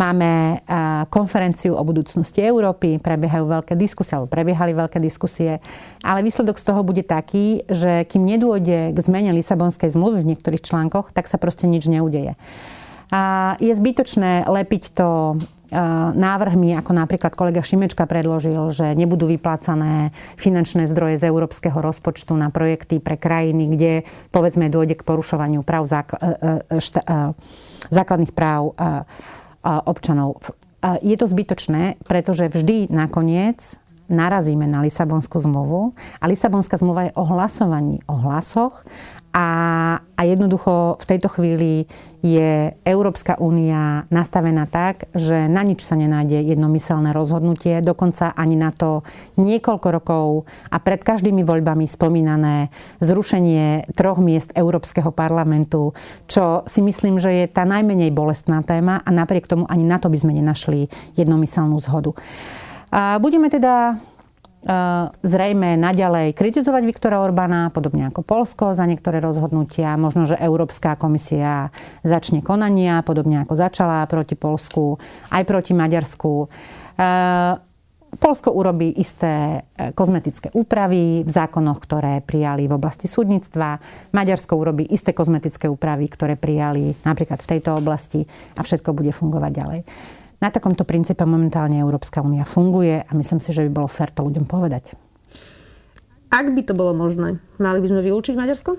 Máme 0.00 0.30
e, 0.30 0.74
konferenciu 1.12 1.76
o 1.76 1.82
budúcnosti 1.84 2.40
Európy, 2.40 2.96
prebiehajú 3.04 3.44
veľké 3.44 3.76
diskusie, 3.76 4.16
alebo 4.16 4.32
prebiehali 4.32 4.72
veľké 4.72 4.96
diskusie, 4.96 5.60
ale 6.00 6.24
výsledok 6.24 6.56
z 6.56 6.64
toho 6.72 6.80
bude 6.80 7.04
taký, 7.04 7.68
že 7.68 8.08
kým 8.08 8.24
nedôjde 8.24 8.96
k 8.96 8.98
zmene 8.98 9.36
Lisabonskej 9.36 9.92
zmluvy 9.92 10.24
v 10.24 10.30
niektorých 10.34 10.64
článkoch, 10.64 11.12
tak 11.12 11.28
sa 11.28 11.36
proste 11.36 11.68
nič 11.68 11.84
neudeje. 11.84 12.34
A 13.10 13.54
je 13.58 13.74
zbytočné 13.74 14.46
lepiť 14.46 14.94
to 14.94 15.38
návrhmi, 16.14 16.74
ako 16.74 16.90
napríklad 16.90 17.38
kolega 17.38 17.62
Šimečka 17.62 18.02
predložil, 18.10 18.58
že 18.74 18.98
nebudú 18.98 19.30
vyplácané 19.30 20.10
finančné 20.34 20.90
zdroje 20.90 21.22
z 21.22 21.30
európskeho 21.30 21.78
rozpočtu 21.78 22.34
na 22.34 22.50
projekty 22.50 22.98
pre 22.98 23.14
krajiny, 23.14 23.70
kde 23.70 23.92
povedzme 24.34 24.66
dôjde 24.66 24.98
k 24.98 25.06
porušovaniu 25.06 25.62
práv 25.62 25.86
e, 25.86 25.94
e, 25.94 26.02
šta, 26.82 27.00
e, 27.06 27.14
základných 27.90 28.34
práv 28.34 28.74
občanov. 29.62 30.40
Je 31.04 31.12
to 31.20 31.28
zbytočné, 31.28 32.00
pretože 32.08 32.48
vždy 32.48 32.88
nakoniec 32.88 33.76
narazíme 34.10 34.66
na 34.66 34.82
Lisabonskú 34.82 35.38
zmluvu 35.38 35.94
a 36.18 36.24
Lisabonská 36.26 36.76
zmluva 36.76 37.08
je 37.08 37.16
o 37.16 37.24
hlasovaní, 37.24 38.02
o 38.10 38.18
hlasoch 38.18 38.82
a, 39.30 39.46
a 40.18 40.22
jednoducho 40.26 40.98
v 40.98 41.04
tejto 41.06 41.30
chvíli 41.30 41.86
je 42.18 42.74
Európska 42.82 43.38
únia 43.38 44.02
nastavená 44.10 44.66
tak, 44.66 45.06
že 45.14 45.46
na 45.46 45.62
nič 45.62 45.86
sa 45.86 45.94
nenájde 45.94 46.50
jednomyselné 46.50 47.14
rozhodnutie, 47.14 47.78
dokonca 47.78 48.34
ani 48.34 48.58
na 48.58 48.74
to 48.74 49.06
niekoľko 49.38 49.88
rokov 49.94 50.26
a 50.66 50.82
pred 50.82 50.98
každými 51.06 51.46
voľbami 51.46 51.86
spomínané 51.86 52.74
zrušenie 52.98 53.94
troch 53.94 54.18
miest 54.18 54.50
Európskeho 54.58 55.14
parlamentu, 55.14 55.94
čo 56.26 56.66
si 56.66 56.82
myslím, 56.82 57.22
že 57.22 57.30
je 57.30 57.46
tá 57.46 57.62
najmenej 57.62 58.10
bolestná 58.10 58.66
téma 58.66 58.98
a 58.98 59.14
napriek 59.14 59.46
tomu 59.46 59.62
ani 59.70 59.86
na 59.86 60.02
to 60.02 60.10
by 60.10 60.18
sme 60.18 60.34
nenašli 60.34 60.90
jednomyselnú 61.14 61.78
zhodu. 61.78 62.18
A 62.90 63.22
budeme 63.22 63.46
teda 63.46 64.02
zrejme 65.24 65.80
naďalej 65.80 66.36
kritizovať 66.36 66.82
Viktora 66.84 67.24
Orbána, 67.24 67.72
podobne 67.72 68.12
ako 68.12 68.20
Polsko 68.20 68.76
za 68.76 68.84
niektoré 68.84 69.16
rozhodnutia. 69.24 69.96
Možno, 69.96 70.28
že 70.28 70.36
Európska 70.36 71.00
komisia 71.00 71.72
začne 72.04 72.44
konania, 72.44 73.00
podobne 73.00 73.40
ako 73.40 73.56
začala 73.56 74.04
proti 74.04 74.36
Polsku, 74.36 75.00
aj 75.32 75.42
proti 75.48 75.72
Maďarsku. 75.72 76.52
Polsko 78.10 78.50
urobí 78.50 78.90
isté 78.98 79.62
e, 79.78 79.94
kozmetické 79.94 80.50
úpravy 80.50 81.22
v 81.22 81.30
zákonoch, 81.30 81.78
ktoré 81.78 82.18
prijali 82.18 82.66
v 82.66 82.74
oblasti 82.74 83.06
súdnictva. 83.06 83.78
Maďarsko 84.10 84.58
urobí 84.58 84.82
isté 84.90 85.14
kozmetické 85.14 85.70
úpravy, 85.70 86.10
ktoré 86.10 86.34
prijali 86.34 86.98
napríklad 87.06 87.38
v 87.38 87.50
tejto 87.54 87.78
oblasti 87.78 88.26
a 88.58 88.66
všetko 88.66 88.98
bude 88.98 89.14
fungovať 89.14 89.52
ďalej. 89.54 89.80
Na 90.40 90.48
takomto 90.48 90.88
princípe 90.88 91.20
momentálne 91.28 91.76
Európska 91.76 92.24
únia 92.24 92.48
funguje 92.48 93.04
a 93.04 93.10
myslím 93.12 93.44
si, 93.44 93.52
že 93.52 93.60
by 93.68 93.70
bolo 93.84 93.88
fér 93.92 94.08
to 94.08 94.24
ľuďom 94.24 94.48
povedať. 94.48 94.96
Ak 96.32 96.48
by 96.48 96.62
to 96.64 96.72
bolo 96.72 96.96
možné, 96.96 97.42
mali 97.60 97.78
by 97.84 97.86
sme 97.92 98.00
vylúčiť 98.00 98.34
Maďarsko? 98.40 98.72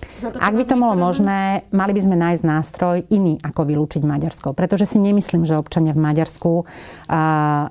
To, 0.00 0.32
Ak 0.32 0.56
by 0.56 0.64
to 0.64 0.80
bolo 0.80 0.96
možné, 0.96 1.68
mali 1.76 1.92
by 1.92 2.00
sme 2.00 2.16
nájsť 2.16 2.44
nástroj 2.44 2.96
iný, 3.12 3.36
ako 3.40 3.68
vylúčiť 3.68 4.00
Maďarsko. 4.00 4.56
Pretože 4.56 4.88
si 4.88 4.96
nemyslím, 4.96 5.44
že 5.44 5.60
občania 5.60 5.92
v 5.92 6.00
Maďarsku 6.00 6.50
uh, 6.60 6.64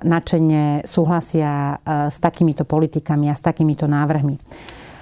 načene 0.06 0.82
súhlasia 0.86 1.74
uh, 1.74 2.06
s 2.06 2.22
takýmito 2.22 2.62
politikami 2.62 3.30
a 3.30 3.34
s 3.34 3.42
takýmito 3.42 3.90
návrhmi. 3.90 4.38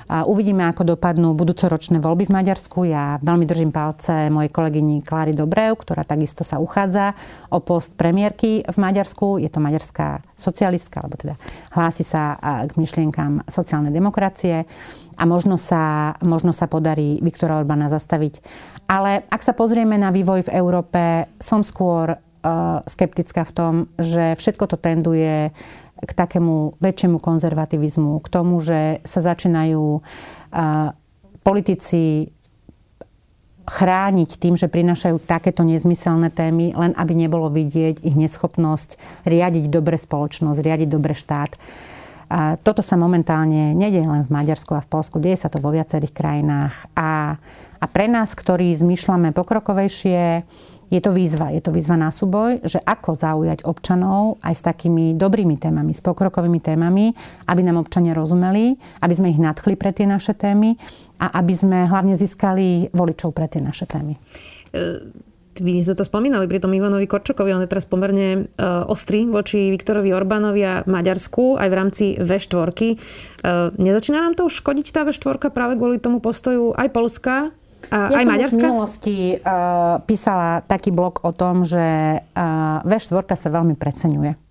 Uvidíme, 0.09 0.65
ako 0.65 0.97
dopadnú 0.97 1.37
budúcoročné 1.37 2.01
voľby 2.01 2.33
v 2.33 2.35
Maďarsku. 2.41 2.89
Ja 2.89 3.21
veľmi 3.21 3.45
držím 3.45 3.69
palce 3.69 4.33
mojej 4.33 4.49
kolegyni 4.49 5.05
Kláry 5.05 5.37
Dobrev, 5.37 5.77
ktorá 5.77 6.01
takisto 6.01 6.49
sa 6.49 6.57
uchádza 6.57 7.13
o 7.53 7.61
post 7.61 7.93
premiérky 7.93 8.65
v 8.65 8.77
Maďarsku. 8.81 9.37
Je 9.37 9.53
to 9.53 9.61
maďarská 9.61 10.25
socialistka, 10.33 11.05
alebo 11.05 11.21
teda 11.21 11.37
hlási 11.77 12.09
sa 12.09 12.41
k 12.65 12.73
myšlienkám 12.81 13.45
sociálnej 13.53 13.93
demokracie 13.93 14.65
a 15.21 15.25
možno 15.29 15.61
sa, 15.61 16.17
možno 16.25 16.57
sa 16.57 16.65
podarí 16.73 17.21
Viktora 17.21 17.61
Orbána 17.61 17.93
zastaviť. 17.93 18.41
Ale 18.89 19.29
ak 19.29 19.45
sa 19.45 19.53
pozrieme 19.53 20.01
na 20.01 20.09
vývoj 20.09 20.49
v 20.49 20.55
Európe, 20.57 21.29
som 21.37 21.61
skôr 21.61 22.17
skeptická 22.89 23.43
v 23.45 23.53
tom, 23.53 23.75
že 23.99 24.39
všetko 24.39 24.65
to 24.71 24.79
tenduje 24.79 25.51
k 25.99 26.11
takému 26.15 26.79
väčšiemu 26.79 27.19
konzervativizmu, 27.19 28.23
k 28.23 28.29
tomu, 28.31 28.63
že 28.63 29.03
sa 29.03 29.21
začínajú 29.23 30.03
politici 31.43 32.31
chrániť 33.69 34.31
tým, 34.41 34.57
že 34.57 34.73
prinašajú 34.73 35.21
takéto 35.29 35.61
nezmyselné 35.61 36.33
témy, 36.33 36.73
len 36.73 36.97
aby 36.97 37.13
nebolo 37.13 37.53
vidieť 37.53 38.01
ich 38.01 38.17
neschopnosť 38.17 38.97
riadiť 39.29 39.69
dobre 39.69 40.01
spoločnosť, 40.01 40.59
riadiť 40.65 40.89
dobre 40.89 41.13
štát. 41.13 41.53
A 42.29 42.61
toto 42.61 42.85
sa 42.85 42.97
momentálne 43.01 43.73
nedie 43.73 44.05
len 44.05 44.25
v 44.25 44.33
Maďarsku 44.33 44.77
a 44.77 44.85
v 44.85 44.89
Polsku, 44.89 45.17
deje 45.17 45.41
sa 45.41 45.49
to 45.49 45.61
vo 45.61 45.73
viacerých 45.73 46.13
krajinách. 46.13 46.75
A, 46.93 47.41
a 47.81 47.85
pre 47.89 48.05
nás, 48.09 48.37
ktorí 48.37 48.73
zmýšľame 48.77 49.33
pokrokovejšie, 49.33 50.45
je 50.89 51.01
to 51.05 51.13
výzva. 51.13 51.53
Je 51.53 51.61
to 51.61 51.71
výzva 51.73 52.01
na 52.01 52.09
súboj, 52.09 52.65
že 52.65 52.81
ako 52.81 53.17
zaujať 53.17 53.65
občanov 53.69 54.41
aj 54.41 54.55
s 54.57 54.63
takými 54.65 55.13
dobrými 55.15 55.61
témami, 55.61 55.93
s 55.93 56.01
pokrokovými 56.01 56.61
témami, 56.65 57.13
aby 57.45 57.61
nám 57.61 57.85
občania 57.85 58.17
rozumeli, 58.17 58.77
aby 59.05 59.15
sme 59.15 59.29
ich 59.33 59.41
nadchli 59.41 59.77
pre 59.77 59.93
tie 59.93 60.09
naše 60.09 60.33
témy 60.33 60.81
a 61.21 61.39
aby 61.45 61.53
sme 61.53 61.79
hlavne 61.85 62.17
získali 62.17 62.89
voličov 62.93 63.37
pre 63.37 63.47
tie 63.47 63.61
naše 63.61 63.85
témy. 63.85 64.17
E- 64.73 65.29
vy 65.59 65.83
sme 65.83 65.99
to 65.99 66.07
spomínali 66.07 66.47
pri 66.47 66.63
tom 66.63 66.71
Ivanovi 66.71 67.11
Korčokovi, 67.11 67.51
on 67.51 67.67
je 67.67 67.71
teraz 67.71 67.83
pomerne 67.83 68.47
uh, 68.47 68.87
ostrý 68.87 69.27
voči 69.27 69.75
Viktorovi 69.75 70.15
Orbánovi 70.15 70.63
a 70.63 70.75
Maďarsku 70.87 71.59
aj 71.59 71.69
v 71.69 71.75
rámci 71.75 72.05
V4. 72.15 72.55
Uh, 72.55 73.75
nezačína 73.75 74.23
nám 74.23 74.39
to 74.39 74.47
škodiť 74.47 74.95
tá 74.95 75.03
V4 75.03 75.51
práve 75.51 75.75
kvôli 75.75 75.99
tomu 75.99 76.23
postoju 76.23 76.79
aj 76.79 76.89
Polska, 76.95 77.51
A 77.89 78.13
ja 78.13 78.19
aj 78.21 78.27
Maďarska? 78.27 78.53
v 78.53 78.61
minulosti 78.61 79.17
uh, 79.39 80.03
písala 80.05 80.61
taký 80.67 80.93
blog 80.93 81.25
o 81.25 81.33
tom, 81.33 81.65
že 81.65 82.21
uh, 82.21 82.85
V4 82.85 83.25
sa 83.39 83.49
veľmi 83.49 83.79
preceňuje. 83.79 84.48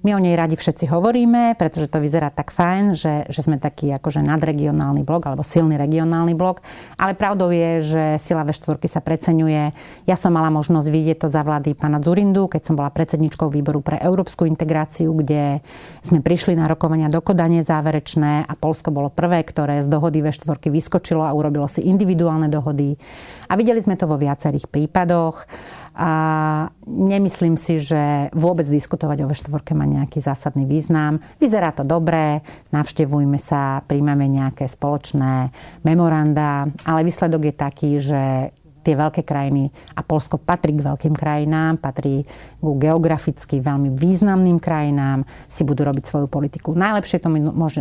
My 0.00 0.16
o 0.16 0.20
nej 0.22 0.32
radi 0.32 0.56
všetci 0.56 0.88
hovoríme, 0.88 1.60
pretože 1.60 1.92
to 1.92 2.00
vyzerá 2.00 2.32
tak 2.32 2.56
fajn, 2.56 2.96
že, 2.96 3.28
že 3.28 3.44
sme 3.44 3.60
taký 3.60 3.92
akože 3.92 4.24
nadregionálny 4.24 5.04
blok 5.04 5.28
alebo 5.28 5.44
silný 5.44 5.76
regionálny 5.76 6.32
blok. 6.32 6.64
Ale 6.96 7.12
pravdou 7.12 7.52
je, 7.52 7.84
že 7.84 8.04
sila 8.16 8.48
V4 8.48 8.80
sa 8.88 9.04
preceňuje. 9.04 9.76
Ja 10.08 10.16
som 10.16 10.32
mala 10.32 10.48
možnosť 10.48 10.88
vidieť 10.88 11.16
to 11.20 11.28
za 11.28 11.44
vlády 11.44 11.76
pána 11.76 12.00
Zurindu, 12.00 12.48
keď 12.48 12.72
som 12.72 12.80
bola 12.80 12.88
predsedničkou 12.88 13.52
výboru 13.52 13.84
pre 13.84 14.00
európsku 14.00 14.48
integráciu, 14.48 15.12
kde 15.12 15.60
sme 16.00 16.24
prišli 16.24 16.56
na 16.56 16.64
rokovania 16.64 17.12
do 17.12 17.20
Kodane 17.20 17.60
záverečné 17.60 18.48
a 18.48 18.52
Polsko 18.56 18.88
bolo 18.88 19.12
prvé, 19.12 19.44
ktoré 19.44 19.84
z 19.84 19.88
dohody 19.92 20.24
V4 20.24 20.48
vyskočilo 20.64 21.28
a 21.28 21.36
urobilo 21.36 21.68
si 21.68 21.84
individuálne 21.84 22.48
dohody. 22.48 22.96
A 23.50 23.58
videli 23.58 23.84
sme 23.84 24.00
to 24.00 24.08
vo 24.08 24.16
viacerých 24.16 24.64
prípadoch. 24.64 25.44
A 25.94 26.10
nemyslím 26.86 27.58
si, 27.58 27.82
že 27.82 28.30
vôbec 28.32 28.64
diskutovať 28.64 29.26
o 29.26 29.30
V4 29.30 29.74
má 29.74 29.84
nejaký 29.84 30.22
zásadný 30.22 30.64
význam. 30.64 31.18
Vyzerá 31.42 31.74
to 31.74 31.82
dobré, 31.82 32.40
navštevujme 32.70 33.36
sa, 33.36 33.82
príjmame 33.84 34.30
nejaké 34.30 34.70
spoločné 34.70 35.50
memoranda, 35.82 36.70
ale 36.86 37.04
výsledok 37.04 37.50
je 37.50 37.54
taký, 37.54 37.90
že 37.98 38.22
tie 38.80 38.96
veľké 38.96 39.28
krajiny, 39.28 39.68
a 39.92 40.00
Polsko 40.00 40.40
patrí 40.40 40.72
k 40.72 40.80
veľkým 40.80 41.12
krajinám, 41.12 41.76
patrí 41.76 42.24
ku 42.64 42.80
geograficky 42.80 43.60
veľmi 43.60 43.92
významným 43.92 44.56
krajinám, 44.56 45.28
si 45.52 45.68
budú 45.68 45.84
robiť 45.84 46.04
svoju 46.08 46.26
politiku. 46.32 46.72
Najlepšie 46.72 47.20
to 47.20 47.28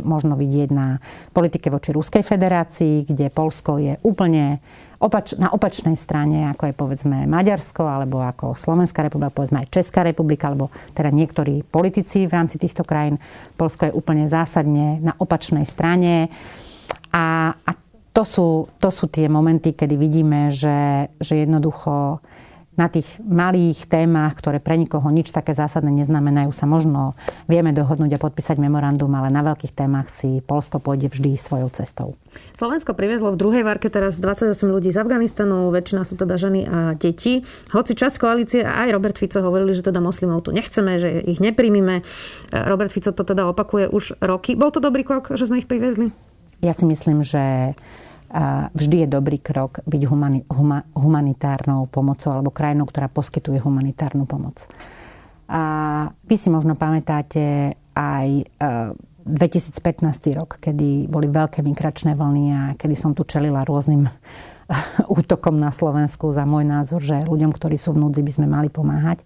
možno 0.03 0.35
vidieť 0.35 0.69
na 0.75 0.99
politike 1.31 1.71
voči 1.71 1.95
Ruskej 1.95 2.19
federácii, 2.19 3.07
kde 3.07 3.31
Polsko 3.31 3.79
je 3.79 3.95
úplne 4.03 4.59
opač, 4.99 5.33
na 5.39 5.49
opačnej 5.49 5.95
strane, 5.95 6.51
ako 6.51 6.69
je 6.69 6.73
povedzme 6.75 7.17
Maďarsko, 7.25 7.87
alebo 7.87 8.19
ako 8.19 8.53
Slovenská 8.53 9.07
republika, 9.07 9.33
povedzme 9.33 9.63
aj 9.63 9.71
Česká 9.71 10.03
republika, 10.03 10.51
alebo 10.51 10.69
teda 10.91 11.09
niektorí 11.09 11.63
politici 11.63 12.27
v 12.27 12.35
rámci 12.35 12.59
týchto 12.59 12.83
krajín. 12.83 13.17
Polsko 13.55 13.87
je 13.87 13.95
úplne 13.95 14.27
zásadne 14.27 14.99
na 14.99 15.15
opačnej 15.15 15.63
strane. 15.63 16.27
A, 17.15 17.55
a 17.55 17.71
to 18.11 18.23
sú, 18.27 18.67
to 18.83 18.91
sú 18.91 19.07
tie 19.07 19.31
momenty, 19.31 19.71
kedy 19.71 19.95
vidíme, 19.95 20.51
že, 20.51 21.07
že 21.23 21.47
jednoducho 21.47 22.19
na 22.79 22.87
tých 22.87 23.19
malých 23.19 23.91
témach, 23.91 24.39
ktoré 24.39 24.63
pre 24.63 24.79
nikoho 24.79 25.03
nič 25.11 25.35
také 25.35 25.51
zásadné 25.51 25.91
neznamenajú, 25.91 26.55
sa 26.55 26.63
možno 26.63 27.19
vieme 27.51 27.75
dohodnúť 27.75 28.15
a 28.15 28.23
podpísať 28.23 28.55
memorandum, 28.55 29.11
ale 29.19 29.27
na 29.27 29.43
veľkých 29.43 29.75
témach 29.75 30.07
si 30.07 30.39
Polsko 30.39 30.79
pôjde 30.79 31.11
vždy 31.11 31.35
svojou 31.35 31.67
cestou. 31.75 32.15
Slovensko 32.55 32.95
priviezlo 32.95 33.35
v 33.35 33.41
druhej 33.41 33.63
varke 33.67 33.91
teraz 33.91 34.15
28 34.23 34.55
ľudí 34.63 34.95
z 34.95 35.03
Afganistanu, 35.03 35.67
väčšina 35.75 36.07
sú 36.07 36.15
teda 36.15 36.39
ženy 36.39 36.61
a 36.63 36.77
deti. 36.95 37.43
Hoci 37.75 37.99
čas 37.99 38.15
koalície 38.15 38.63
a 38.63 38.87
aj 38.87 38.95
Robert 38.95 39.19
Fico 39.19 39.43
hovorili, 39.43 39.75
že 39.75 39.83
teda 39.83 39.99
moslimov 39.99 40.47
tu 40.47 40.55
nechceme, 40.55 40.95
že 41.01 41.19
ich 41.27 41.43
nepríjmime. 41.43 42.07
Robert 42.55 42.95
Fico 42.95 43.11
to 43.11 43.27
teda 43.27 43.43
opakuje 43.51 43.91
už 43.91 44.23
roky. 44.23 44.55
Bol 44.55 44.71
to 44.71 44.79
dobrý 44.79 45.03
krok, 45.03 45.35
že 45.35 45.51
sme 45.51 45.59
ich 45.59 45.67
priviezli? 45.67 46.15
Ja 46.63 46.71
si 46.71 46.87
myslím, 46.87 47.23
že 47.25 47.75
vždy 48.73 49.05
je 49.05 49.07
dobrý 49.09 49.41
krok 49.41 49.81
byť 49.89 50.01
humani, 50.05 50.45
huma, 50.53 50.85
humanitárnou 50.93 51.89
pomocou 51.89 52.29
alebo 52.29 52.53
krajinou, 52.53 52.85
ktorá 52.85 53.09
poskytuje 53.09 53.57
humanitárnu 53.61 54.29
pomoc. 54.29 54.69
A 55.49 55.61
vy 56.29 56.35
si 56.37 56.53
možno 56.53 56.77
pamätáte 56.77 57.73
aj 57.97 58.45
2015 59.25 60.37
rok, 60.37 60.61
kedy 60.61 61.09
boli 61.09 61.25
veľké 61.25 61.65
migračné 61.65 62.13
vlny 62.13 62.45
a 62.53 62.61
kedy 62.77 62.95
som 62.97 63.17
tu 63.17 63.25
čelila 63.25 63.65
rôznym 63.65 64.05
útokom 65.19 65.57
na 65.57 65.73
Slovensku 65.73 66.29
za 66.29 66.45
môj 66.45 66.69
názor, 66.69 67.01
že 67.01 67.25
ľuďom, 67.25 67.49
ktorí 67.49 67.77
sú 67.81 67.97
v 67.97 68.05
núdzi, 68.05 68.21
by 68.21 68.31
sme 68.31 68.47
mali 68.49 68.69
pomáhať. 68.69 69.25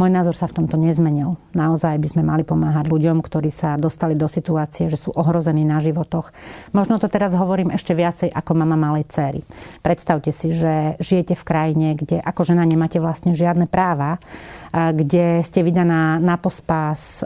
Môj 0.00 0.16
názor 0.16 0.32
sa 0.32 0.48
v 0.48 0.64
tomto 0.64 0.80
nezmenil. 0.80 1.36
Naozaj 1.52 2.00
by 2.00 2.08
sme 2.08 2.22
mali 2.24 2.40
pomáhať 2.40 2.88
ľuďom, 2.88 3.20
ktorí 3.20 3.52
sa 3.52 3.76
dostali 3.76 4.16
do 4.16 4.24
situácie, 4.32 4.88
že 4.88 4.96
sú 4.96 5.12
ohrození 5.12 5.60
na 5.60 5.76
životoch. 5.76 6.32
Možno 6.72 6.96
to 6.96 7.04
teraz 7.04 7.36
hovorím 7.36 7.68
ešte 7.68 7.92
viacej 7.92 8.32
ako 8.32 8.64
mama 8.64 8.80
malej 8.80 9.04
céry. 9.12 9.44
Predstavte 9.84 10.32
si, 10.32 10.56
že 10.56 10.96
žijete 11.04 11.36
v 11.36 11.44
krajine, 11.44 11.88
kde 12.00 12.16
ako 12.16 12.48
žena 12.48 12.64
nemáte 12.64 12.96
vlastne 12.96 13.36
žiadne 13.36 13.68
práva, 13.68 14.16
kde 14.72 15.44
ste 15.44 15.60
vydaná 15.60 16.16
na 16.16 16.40
pospás 16.40 17.20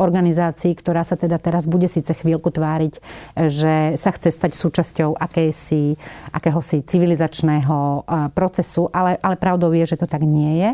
organizácií, 0.00 0.72
ktorá 0.80 1.04
sa 1.04 1.20
teda 1.20 1.36
teraz 1.36 1.68
bude 1.68 1.92
síce 1.92 2.16
chvíľku 2.16 2.48
tváriť, 2.48 3.04
že 3.52 4.00
sa 4.00 4.16
chce 4.16 4.32
stať 4.32 4.56
súčasťou 4.56 5.12
akejsi, 5.12 6.00
akéhosi 6.32 6.88
civilizačného 6.88 8.08
procesu, 8.32 8.88
ale, 8.96 9.20
ale 9.20 9.36
pravdou 9.36 9.76
je, 9.76 9.84
že 9.92 10.00
to 10.00 10.08
tak 10.08 10.24
nie 10.24 10.64
je 10.64 10.72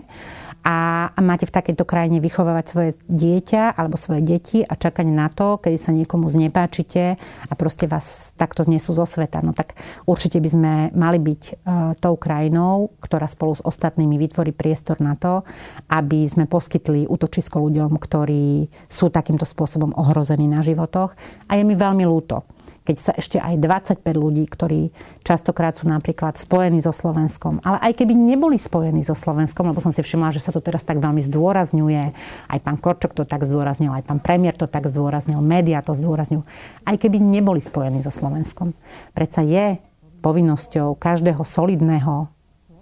a 0.61 1.09
máte 1.25 1.49
v 1.49 1.57
takejto 1.57 1.89
krajine 1.89 2.21
vychovávať 2.21 2.65
svoje 2.69 2.91
dieťa 3.09 3.81
alebo 3.81 3.97
svoje 3.97 4.21
deti 4.21 4.59
a 4.61 4.77
čakať 4.77 5.07
na 5.09 5.33
to, 5.33 5.57
keď 5.57 5.73
sa 5.81 5.93
niekomu 5.97 6.29
znepáčite 6.29 7.17
a 7.49 7.53
proste 7.57 7.89
vás 7.89 8.37
takto 8.37 8.65
znesú 8.69 8.93
zo 8.93 9.09
sveta. 9.09 9.41
No 9.41 9.57
tak 9.57 9.73
určite 10.05 10.37
by 10.37 10.49
sme 10.53 10.73
mali 10.93 11.17
byť 11.17 11.43
e, 11.49 11.53
tou 11.97 12.15
krajinou, 12.21 12.93
ktorá 13.01 13.25
spolu 13.25 13.57
s 13.57 13.65
ostatnými 13.65 14.21
vytvorí 14.21 14.53
priestor 14.53 15.01
na 15.01 15.17
to, 15.17 15.49
aby 15.89 16.29
sme 16.29 16.45
poskytli 16.45 17.09
útočisko 17.09 17.57
ľuďom, 17.57 17.97
ktorí 17.97 18.69
sú 18.85 19.09
takýmto 19.09 19.49
spôsobom 19.49 19.97
ohrození 19.97 20.45
na 20.45 20.61
životoch. 20.61 21.17
A 21.49 21.57
je 21.57 21.65
mi 21.65 21.73
veľmi 21.73 22.05
ľúto, 22.05 22.45
keď 22.91 22.99
sa 22.99 23.15
ešte 23.15 23.39
aj 23.39 23.55
25 23.63 24.03
ľudí, 24.19 24.51
ktorí 24.51 24.91
častokrát 25.23 25.79
sú 25.79 25.87
napríklad 25.87 26.35
spojení 26.35 26.83
so 26.83 26.91
Slovenskom, 26.91 27.63
ale 27.63 27.79
aj 27.87 28.03
keby 28.03 28.19
neboli 28.19 28.59
spojení 28.59 29.07
so 29.07 29.15
Slovenskom, 29.15 29.71
lebo 29.71 29.79
som 29.79 29.95
si 29.95 30.03
všimla, 30.03 30.35
že 30.35 30.43
sa 30.43 30.51
to 30.51 30.59
teraz 30.59 30.83
tak 30.83 30.99
veľmi 30.99 31.23
zdôrazňuje, 31.23 32.03
aj 32.51 32.59
pán 32.59 32.83
Korčok 32.83 33.15
to 33.15 33.23
tak 33.23 33.47
zdôraznil, 33.47 33.95
aj 33.95 34.11
pán 34.11 34.19
premiér 34.19 34.59
to 34.59 34.67
tak 34.67 34.91
zdôraznil, 34.91 35.39
médiá 35.39 35.87
to 35.87 35.95
zdôrazňujú, 35.95 36.43
aj 36.83 36.97
keby 36.99 37.23
neboli 37.23 37.63
spojení 37.63 38.03
so 38.03 38.11
Slovenskom. 38.11 38.75
Predsa 39.15 39.47
je 39.47 39.79
povinnosťou 40.19 40.99
každého 40.99 41.47
solidného 41.47 42.27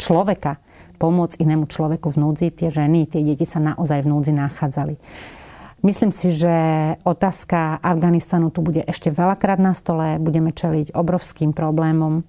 človeka 0.01 0.57
pomôcť 0.97 1.37
inému 1.45 1.69
človeku 1.69 2.17
v 2.17 2.21
núdzi. 2.25 2.49
Tie 2.49 2.73
ženy, 2.73 3.13
tie 3.13 3.21
deti 3.21 3.45
sa 3.45 3.61
naozaj 3.61 4.09
v 4.09 4.11
núdzi 4.11 4.33
nachádzali. 4.33 4.97
Myslím 5.79 6.11
si, 6.11 6.35
že 6.35 6.51
otázka 7.07 7.79
Afganistanu 7.79 8.51
tu 8.51 8.67
bude 8.67 8.83
ešte 8.83 9.15
veľakrát 9.15 9.63
na 9.63 9.79
stole, 9.79 10.19
budeme 10.19 10.51
čeliť 10.51 10.91
obrovským 10.91 11.55
problémom. 11.55 12.27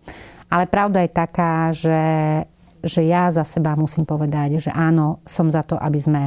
Ale 0.54 0.70
pravda 0.70 1.02
je 1.02 1.12
taká, 1.12 1.74
že, 1.74 2.04
že 2.86 3.02
ja 3.06 3.34
za 3.34 3.42
seba 3.42 3.74
musím 3.74 4.06
povedať, 4.06 4.70
že 4.70 4.72
áno, 4.74 5.22
som 5.26 5.50
za 5.50 5.66
to, 5.66 5.82
aby 5.82 5.98
sme 5.98 6.24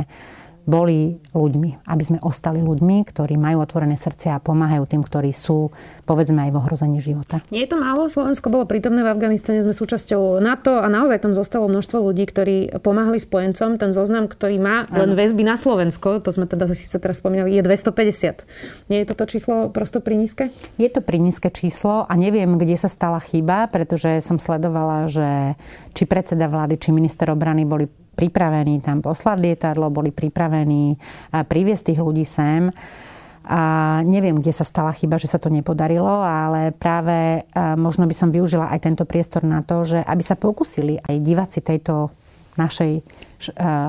boli 0.63 1.19
ľuďmi, 1.35 1.87
aby 1.91 2.03
sme 2.07 2.19
ostali 2.23 2.63
ľuďmi, 2.63 3.03
ktorí 3.09 3.35
majú 3.35 3.67
otvorené 3.67 3.99
srdcia 3.99 4.39
a 4.39 4.43
pomáhajú 4.43 4.87
tým, 4.87 5.03
ktorí 5.03 5.35
sú, 5.35 5.75
povedzme, 6.07 6.47
aj 6.47 6.51
v 6.55 6.61
ohrození 6.63 6.99
života. 7.03 7.43
Nie 7.51 7.67
je 7.67 7.75
to 7.75 7.83
málo? 7.83 8.07
Slovensko 8.07 8.47
bolo 8.47 8.69
prítomné 8.69 9.03
v 9.03 9.11
Afganistane, 9.11 9.67
sme 9.67 9.75
súčasťou 9.75 10.39
NATO 10.39 10.79
a 10.79 10.87
naozaj 10.87 11.23
tam 11.23 11.35
zostalo 11.35 11.67
množstvo 11.67 11.99
ľudí, 11.99 12.25
ktorí 12.31 12.79
pomáhali 12.79 13.19
spojencom. 13.19 13.79
Ten 13.79 13.91
zoznam, 13.91 14.31
ktorý 14.31 14.63
má 14.63 14.87
len 14.95 15.19
väzby 15.19 15.43
na 15.43 15.59
Slovensko, 15.59 16.23
to 16.23 16.31
sme 16.31 16.47
teda 16.47 16.71
síce 16.73 16.95
teraz 17.03 17.19
spomínali, 17.19 17.59
je 17.59 17.63
250. 17.67 18.47
Nie 18.87 19.03
je 19.03 19.07
toto 19.11 19.27
číslo 19.27 19.73
prosto 19.75 19.99
pri 19.99 20.15
nízke? 20.15 20.55
Je 20.79 20.87
to 20.87 21.03
pri 21.03 21.19
nízke 21.19 21.51
číslo 21.51 22.07
a 22.07 22.13
neviem, 22.15 22.55
kde 22.55 22.79
sa 22.79 22.87
stala 22.87 23.19
chyba, 23.19 23.67
pretože 23.67 24.23
som 24.23 24.39
sledovala, 24.39 25.11
že 25.11 25.59
či 25.93 26.07
predseda 26.07 26.47
vlády, 26.47 26.79
či 26.79 26.95
minister 26.95 27.27
obrany 27.31 27.67
boli 27.67 27.91
pripravení 28.13 28.85
tam 28.85 29.01
poslať 29.01 29.37
lietadlo, 29.41 29.89
boli 29.93 30.13
pripravení 30.13 30.97
priviesť 31.33 31.93
tých 31.93 32.01
ľudí 32.01 32.25
sem. 32.29 32.69
A 33.43 33.99
neviem, 34.07 34.39
kde 34.39 34.55
sa 34.55 34.63
stala 34.63 34.95
chyba, 34.95 35.19
že 35.19 35.27
sa 35.27 35.43
to 35.43 35.51
nepodarilo, 35.51 36.23
ale 36.23 36.71
práve 36.71 37.43
možno 37.75 38.07
by 38.07 38.15
som 38.15 38.31
využila 38.31 38.71
aj 38.71 38.87
tento 38.87 39.03
priestor 39.03 39.43
na 39.43 39.67
to, 39.67 39.83
že 39.83 39.99
aby 39.99 40.23
sa 40.23 40.39
pokusili 40.39 41.03
aj 41.03 41.15
diváci 41.19 41.59
tejto 41.59 42.15
našej 42.55 43.03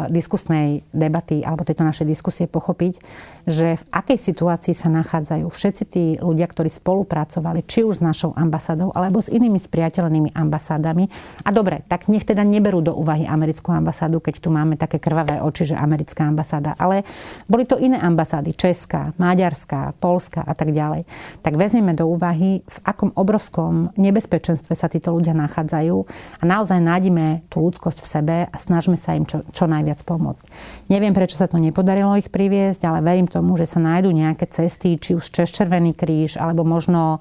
diskusnej 0.10 0.88
debaty 0.96 1.44
alebo 1.44 1.68
tejto 1.68 1.84
našej 1.84 2.08
diskusie 2.08 2.46
pochopiť, 2.48 2.98
že 3.44 3.76
v 3.76 3.84
akej 3.92 4.18
situácii 4.18 4.72
sa 4.72 4.88
nachádzajú 4.88 5.46
všetci 5.52 5.84
tí 5.84 6.04
ľudia, 6.18 6.48
ktorí 6.48 6.72
spolupracovali, 6.72 7.68
či 7.68 7.84
už 7.84 8.00
s 8.00 8.02
našou 8.02 8.32
ambasádou, 8.32 8.96
alebo 8.96 9.20
s 9.20 9.28
inými 9.28 9.60
spriateľnými 9.60 10.32
ambasádami. 10.32 11.12
A 11.44 11.52
dobre, 11.52 11.84
tak 11.92 12.08
nech 12.08 12.24
teda 12.24 12.48
neberú 12.48 12.80
do 12.80 12.96
úvahy 12.96 13.28
americkú 13.28 13.76
ambasádu, 13.76 14.24
keď 14.24 14.40
tu 14.40 14.50
máme 14.50 14.80
také 14.80 14.96
krvavé 14.98 15.44
oči, 15.44 15.76
že 15.76 15.76
americká 15.76 16.24
ambasáda. 16.24 16.80
Ale 16.80 17.04
boli 17.52 17.68
to 17.68 17.76
iné 17.76 18.00
ambasády, 18.00 18.56
Česká, 18.56 19.12
Maďarská, 19.20 19.92
Polská 20.00 20.48
a 20.48 20.56
tak 20.56 20.72
ďalej. 20.72 21.04
Tak 21.44 21.60
vezmeme 21.60 21.92
do 21.92 22.08
úvahy, 22.08 22.64
v 22.64 22.78
akom 22.88 23.12
obrovskom 23.12 23.92
nebezpečenstve 24.00 24.72
sa 24.72 24.88
títo 24.88 25.12
ľudia 25.12 25.36
nachádzajú 25.36 25.98
a 26.40 26.44
naozaj 26.48 26.80
nájdime 26.80 27.44
tú 27.52 27.60
ľudskosť 27.60 28.00
v 28.00 28.08
sebe 28.08 28.36
a 28.48 28.56
snažme 28.56 28.96
sa 28.96 29.20
im 29.20 29.28
čo 29.28 29.43
čo 29.52 29.68
najviac 29.68 30.00
pomôcť. 30.08 30.46
Neviem, 30.88 31.12
prečo 31.12 31.36
sa 31.36 31.52
to 31.52 31.60
nepodarilo 31.60 32.16
ich 32.16 32.32
priviesť, 32.32 32.88
ale 32.88 33.04
verím 33.04 33.28
tomu, 33.28 33.60
že 33.60 33.68
sa 33.68 33.84
nájdú 33.84 34.14
nejaké 34.14 34.48
cesty, 34.48 34.96
či 34.96 35.18
už 35.18 35.28
cez 35.28 35.52
Červený 35.52 35.98
kríž, 35.98 36.40
alebo 36.40 36.64
možno 36.64 37.20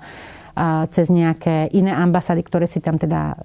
cez 0.92 1.08
nejaké 1.08 1.72
iné 1.72 1.96
ambasády, 1.96 2.44
ktoré 2.44 2.68
si 2.68 2.84
tam 2.84 3.00
teda 3.00 3.40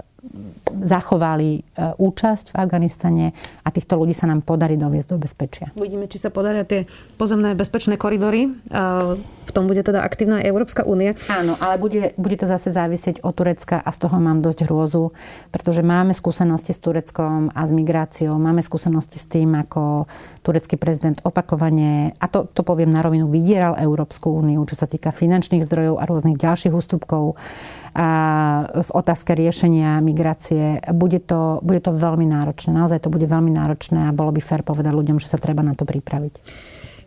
zachovali 0.84 1.64
účasť 1.98 2.54
v 2.54 2.56
Afganistane 2.56 3.26
a 3.64 3.70
týchto 3.72 3.98
ľudí 3.98 4.14
sa 4.14 4.28
nám 4.28 4.44
podarí 4.44 4.76
doviesť 4.76 5.08
do 5.12 5.18
bezpečia. 5.18 5.68
Uvidíme, 5.74 6.06
či 6.12 6.22
sa 6.22 6.30
podaria 6.30 6.68
tie 6.68 6.86
pozemné 7.16 7.56
bezpečné 7.56 7.96
koridory. 7.96 8.52
V 9.48 9.52
tom 9.56 9.66
bude 9.66 9.80
teda 9.82 10.04
aktívna 10.04 10.44
Európska 10.44 10.84
únia. 10.84 11.16
Áno, 11.32 11.56
ale 11.58 11.80
bude, 11.80 12.12
bude 12.20 12.36
to 12.36 12.46
zase 12.46 12.76
závisieť 12.76 13.24
od 13.24 13.34
Turecka 13.34 13.80
a 13.80 13.90
z 13.94 13.98
toho 14.04 14.20
mám 14.20 14.44
dosť 14.44 14.68
hrôzu, 14.68 15.16
pretože 15.50 15.82
máme 15.82 16.12
skúsenosti 16.12 16.76
s 16.76 16.84
Tureckom 16.84 17.50
a 17.56 17.62
s 17.64 17.72
migráciou, 17.72 18.36
máme 18.36 18.60
skúsenosti 18.60 19.18
s 19.18 19.26
tým, 19.26 19.56
ako 19.56 20.06
turecký 20.44 20.76
prezident 20.80 21.20
opakovane, 21.24 22.16
a 22.20 22.26
to, 22.28 22.48
to 22.52 22.64
poviem 22.64 22.92
na 22.92 23.04
rovinu, 23.04 23.28
vydieral 23.28 23.80
Európsku 23.80 24.32
úniu, 24.32 24.64
čo 24.68 24.76
sa 24.80 24.88
týka 24.88 25.12
finančných 25.12 25.64
zdrojov 25.64 26.00
a 26.00 26.08
rôznych 26.08 26.40
ďalších 26.40 26.72
ústupkov 26.72 27.36
a 27.94 28.08
v 28.84 28.90
otázke 28.92 29.38
riešenia 29.38 30.00
migrácie. 30.04 30.82
Bude 30.92 31.20
to, 31.20 31.62
bude 31.62 31.84
to 31.84 31.94
veľmi 31.94 32.28
náročné. 32.28 32.74
Naozaj 32.74 33.06
to 33.06 33.14
bude 33.14 33.28
veľmi 33.28 33.54
náročné 33.54 34.10
a 34.10 34.16
bolo 34.16 34.34
by 34.34 34.42
fér 34.42 34.66
povedať 34.66 34.96
ľuďom, 34.96 35.22
že 35.22 35.32
sa 35.32 35.40
treba 35.40 35.64
na 35.64 35.76
to 35.78 35.86
pripraviť. 35.86 36.34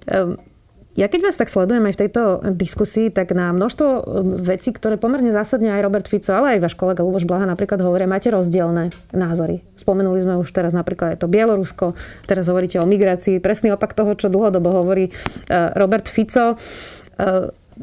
Um 0.09 0.51
ja 0.99 1.07
keď 1.07 1.21
vás 1.23 1.39
tak 1.39 1.47
sledujem 1.47 1.87
aj 1.87 1.95
v 1.95 2.03
tejto 2.03 2.23
diskusii, 2.51 3.15
tak 3.15 3.31
na 3.31 3.55
množstvo 3.55 3.89
um, 3.89 4.03
vecí, 4.43 4.75
ktoré 4.75 4.99
pomerne 4.99 5.31
zásadne 5.31 5.71
aj 5.71 5.87
Robert 5.87 6.07
Fico, 6.11 6.35
ale 6.35 6.59
aj 6.59 6.67
váš 6.67 6.75
kolega 6.75 7.07
Luboš 7.07 7.31
Blaha 7.31 7.47
napríklad 7.47 7.79
hovoria, 7.79 8.11
máte 8.11 8.27
rozdielne 8.35 8.91
názory. 9.15 9.63
Spomenuli 9.79 10.27
sme 10.27 10.43
už 10.43 10.51
teraz 10.51 10.75
napríklad 10.75 11.15
aj 11.15 11.19
to 11.23 11.31
Bielorusko, 11.31 11.95
teraz 12.27 12.51
hovoríte 12.51 12.83
o 12.83 12.91
migrácii, 12.91 13.39
presný 13.39 13.71
opak 13.71 13.95
toho, 13.95 14.19
čo 14.19 14.27
dlhodobo 14.27 14.83
hovorí 14.83 15.15
uh, 15.15 15.71
Robert 15.79 16.11
Fico. 16.11 16.59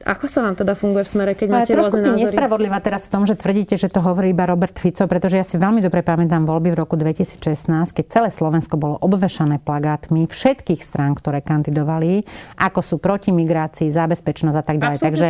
Ako 0.05 0.29
sa 0.29 0.45
vám 0.45 0.53
teda 0.53 0.77
funguje 0.77 1.01
v 1.01 1.09
smere, 1.09 1.31
keď 1.33 1.47
máte 1.49 1.73
Trošku 1.73 1.97
ste 1.97 2.13
nespravodlivá 2.13 2.77
teraz 2.85 3.09
v 3.09 3.17
tom, 3.17 3.23
že 3.25 3.33
tvrdíte, 3.33 3.81
že 3.81 3.89
to 3.89 3.97
hovorí 4.05 4.29
iba 4.29 4.45
Robert 4.45 4.77
Fico, 4.77 5.09
pretože 5.09 5.41
ja 5.41 5.45
si 5.45 5.57
veľmi 5.57 5.81
dobre 5.81 6.05
pamätám 6.05 6.45
voľby 6.45 6.69
v 6.69 6.77
roku 6.77 6.93
2016, 6.93 7.41
keď 7.97 8.05
celé 8.05 8.29
Slovensko 8.29 8.77
bolo 8.77 9.01
obvešané 9.01 9.57
plagátmi 9.57 10.29
všetkých 10.29 10.85
strán, 10.85 11.17
ktoré 11.17 11.41
kandidovali, 11.41 12.21
ako 12.61 12.79
sú 12.85 12.95
proti 13.01 13.33
migrácii, 13.33 13.89
za 13.89 14.05
bezpečnosť 14.05 14.57
a 14.61 14.63
tak 14.63 14.77
ďalej. 14.77 14.97
Takže, 15.01 15.27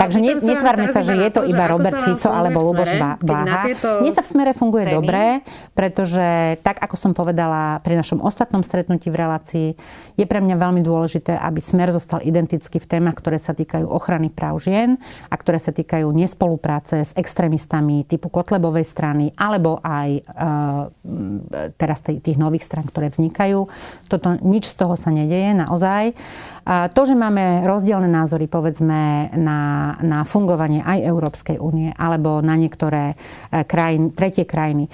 takže 0.00 0.18
ne, 0.24 0.32
netvárme 0.40 0.88
sa, 0.88 1.04
že 1.04 1.12
je 1.12 1.28
to 1.36 1.44
iba 1.44 1.68
Robert 1.68 2.00
Fico 2.00 2.32
alebo 2.32 2.64
Luboš 2.72 2.96
Blaha. 3.20 3.68
Mne 4.00 4.12
sa 4.16 4.24
v 4.24 4.28
smere 4.32 4.56
funguje 4.56 4.88
dobre, 4.88 5.44
pretože 5.76 6.56
tak, 6.64 6.80
ako 6.80 6.96
som 6.96 7.12
povedala 7.12 7.84
pri 7.84 8.00
našom 8.00 8.24
ostatnom 8.24 8.64
stretnutí 8.64 9.12
v 9.12 9.16
relácii, 9.28 9.68
je 10.16 10.24
pre 10.24 10.40
mňa 10.40 10.56
veľmi 10.56 10.80
dôležité, 10.80 11.36
aby 11.36 11.60
smer 11.60 11.92
zostal 11.92 12.24
identický 12.24 12.80
v 12.80 12.88
témach, 12.88 13.20
ktoré 13.20 13.36
sa 13.36 13.52
týkajú 13.52 13.84
ochrany 13.84 14.05
práv 14.30 14.62
žien 14.62 14.96
a 15.26 15.34
ktoré 15.34 15.58
sa 15.58 15.74
týkajú 15.74 16.06
nespolupráce 16.14 17.02
s 17.02 17.12
extrémistami 17.18 18.06
typu 18.06 18.30
Kotlebovej 18.30 18.86
strany 18.86 19.34
alebo 19.34 19.82
aj 19.82 20.10
e, 20.14 20.22
teraz 21.74 22.00
tých 22.06 22.38
nových 22.38 22.64
stran, 22.64 22.86
ktoré 22.86 23.10
vznikajú. 23.10 23.66
Toto 24.06 24.38
nič 24.40 24.70
z 24.70 24.74
toho 24.78 24.94
sa 24.94 25.10
nedeje 25.10 25.52
naozaj. 25.58 26.14
A 26.66 26.90
to, 26.90 27.06
že 27.06 27.14
máme 27.14 27.62
rozdielne 27.62 28.10
názory, 28.10 28.50
povedzme, 28.50 29.30
na, 29.38 29.94
na 30.02 30.26
fungovanie 30.26 30.82
aj 30.82 31.06
Európskej 31.06 31.62
únie 31.62 31.94
alebo 31.94 32.42
na 32.42 32.54
niektoré 32.54 33.14
e, 33.50 33.66
krajín, 33.66 34.14
tretie 34.14 34.46
krajiny, 34.46 34.86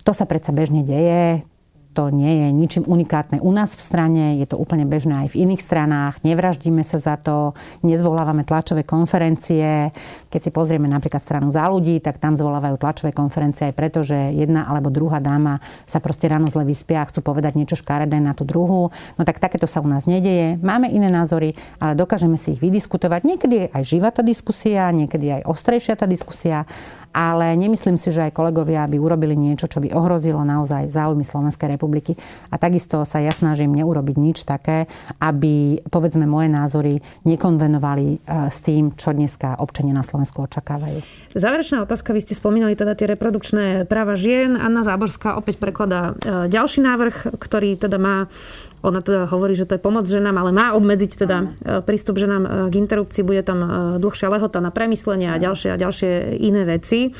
to 0.00 0.16
sa 0.16 0.24
predsa 0.24 0.50
bežne 0.50 0.82
deje 0.82 1.44
to 1.90 2.14
nie 2.14 2.46
je 2.46 2.48
ničím 2.54 2.84
unikátne 2.86 3.42
u 3.42 3.50
nás 3.50 3.74
v 3.74 3.82
strane, 3.82 4.24
je 4.38 4.46
to 4.46 4.54
úplne 4.54 4.86
bežné 4.86 5.26
aj 5.26 5.34
v 5.34 5.42
iných 5.42 5.62
stranách, 5.62 6.22
nevraždíme 6.22 6.86
sa 6.86 7.02
za 7.02 7.18
to, 7.18 7.58
nezvolávame 7.82 8.46
tlačové 8.46 8.86
konferencie. 8.86 9.90
Keď 10.30 10.40
si 10.40 10.50
pozrieme 10.54 10.86
napríklad 10.86 11.18
stranu 11.18 11.50
za 11.50 11.66
ľudí, 11.66 11.98
tak 11.98 12.22
tam 12.22 12.38
zvolávajú 12.38 12.78
tlačové 12.78 13.10
konferencie 13.10 13.70
aj 13.70 13.74
preto, 13.74 14.06
že 14.06 14.30
jedna 14.30 14.70
alebo 14.70 14.86
druhá 14.88 15.18
dáma 15.18 15.58
sa 15.82 15.98
proste 15.98 16.30
ráno 16.30 16.46
zle 16.46 16.62
vyspia 16.62 17.02
a 17.02 17.08
chcú 17.10 17.26
povedať 17.26 17.58
niečo 17.58 17.74
škaredé 17.74 18.22
na 18.22 18.38
tú 18.38 18.46
druhú. 18.46 18.94
No 19.18 19.22
tak 19.26 19.42
takéto 19.42 19.66
sa 19.66 19.82
u 19.82 19.88
nás 19.90 20.06
nedeje. 20.06 20.62
Máme 20.62 20.86
iné 20.86 21.10
názory, 21.10 21.58
ale 21.82 21.98
dokážeme 21.98 22.38
si 22.38 22.54
ich 22.54 22.62
vydiskutovať. 22.62 23.20
Niekedy 23.26 23.54
je 23.54 23.66
aj 23.74 23.82
živá 23.82 24.14
tá 24.14 24.22
diskusia, 24.22 24.86
niekedy 24.94 25.42
aj 25.42 25.46
ostrejšia 25.50 25.98
tá 25.98 26.06
diskusia 26.06 26.70
ale 27.10 27.58
nemyslím 27.58 27.98
si, 27.98 28.14
že 28.14 28.30
aj 28.30 28.36
kolegovia 28.36 28.86
by 28.86 28.96
urobili 28.98 29.34
niečo, 29.34 29.66
čo 29.66 29.82
by 29.82 29.90
ohrozilo 29.90 30.46
naozaj 30.46 30.90
záujmy 30.94 31.26
Slovenskej 31.26 31.74
republiky. 31.74 32.14
A 32.50 32.56
takisto 32.56 33.02
sa 33.02 33.18
ja 33.18 33.34
snažím 33.34 33.74
neurobiť 33.74 34.16
nič 34.16 34.46
také, 34.46 34.86
aby 35.18 35.82
povedzme 35.90 36.24
moje 36.26 36.48
názory 36.50 37.02
nekonvenovali 37.26 38.06
e, 38.14 38.16
s 38.50 38.58
tým, 38.62 38.94
čo 38.94 39.10
dneska 39.10 39.58
občania 39.58 39.94
na 39.94 40.06
Slovensku 40.06 40.46
očakávajú. 40.46 41.02
Záverečná 41.34 41.82
otázka, 41.82 42.14
vy 42.14 42.22
ste 42.22 42.34
spomínali 42.38 42.78
teda 42.78 42.94
tie 42.94 43.10
reprodukčné 43.10 43.86
práva 43.90 44.14
žien. 44.14 44.54
Anna 44.54 44.86
Záborská 44.86 45.34
opäť 45.34 45.58
prekladá 45.58 46.14
e, 46.18 46.46
ďalší 46.46 46.82
návrh, 46.82 47.38
ktorý 47.38 47.74
teda 47.74 47.98
má 47.98 48.30
ona 48.80 49.04
teda 49.04 49.28
hovorí, 49.28 49.52
že 49.52 49.68
to 49.68 49.76
je 49.76 49.82
pomoc 49.82 50.08
ženám, 50.08 50.40
ale 50.40 50.50
má 50.56 50.72
obmedziť 50.72 51.12
teda 51.20 51.36
e, 51.40 51.46
prístup 51.84 52.16
ženám 52.16 52.42
e, 52.44 52.48
k 52.72 52.74
interrupcii. 52.80 53.20
Bude 53.20 53.44
tam 53.44 53.60
e, 53.60 53.68
dlhšia 54.00 54.32
lehota 54.32 54.64
na 54.64 54.72
premyslenie 54.72 55.28
a 55.28 55.36
ďalšie 55.36 55.68
a 55.72 55.76
ďalšie 55.76 56.40
iné 56.40 56.64
veci. 56.64 57.12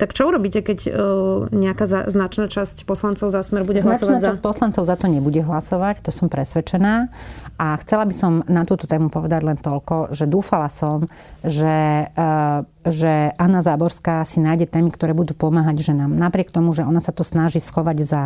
Tak 0.00 0.16
čo 0.16 0.32
urobíte, 0.32 0.64
keď 0.64 0.78
nejaká 1.52 1.84
značná 2.08 2.48
časť 2.48 2.88
poslancov 2.88 3.28
za 3.28 3.44
smer 3.44 3.68
bude 3.68 3.84
značná 3.84 4.16
hlasovať 4.16 4.20
za... 4.24 4.28
časť 4.32 4.40
poslancov 4.40 4.82
za 4.88 4.96
to 4.96 5.06
nebude 5.12 5.40
hlasovať, 5.44 6.00
to 6.00 6.10
som 6.10 6.32
presvedčená. 6.32 7.12
A 7.60 7.76
chcela 7.84 8.08
by 8.08 8.14
som 8.16 8.32
na 8.48 8.64
túto 8.64 8.88
tému 8.88 9.12
povedať 9.12 9.44
len 9.44 9.60
toľko, 9.60 10.16
že 10.16 10.24
dúfala 10.24 10.72
som, 10.72 11.04
že 11.44 12.08
že 12.80 13.36
Anna 13.36 13.60
Záborská 13.60 14.24
si 14.24 14.40
nájde 14.40 14.64
témy, 14.64 14.88
ktoré 14.88 15.12
budú 15.12 15.36
pomáhať 15.36 15.92
ženám. 15.92 16.16
Napriek 16.16 16.48
tomu, 16.48 16.72
že 16.72 16.80
ona 16.80 17.04
sa 17.04 17.12
to 17.12 17.20
snaží 17.20 17.60
schovať 17.60 17.96
za 18.08 18.22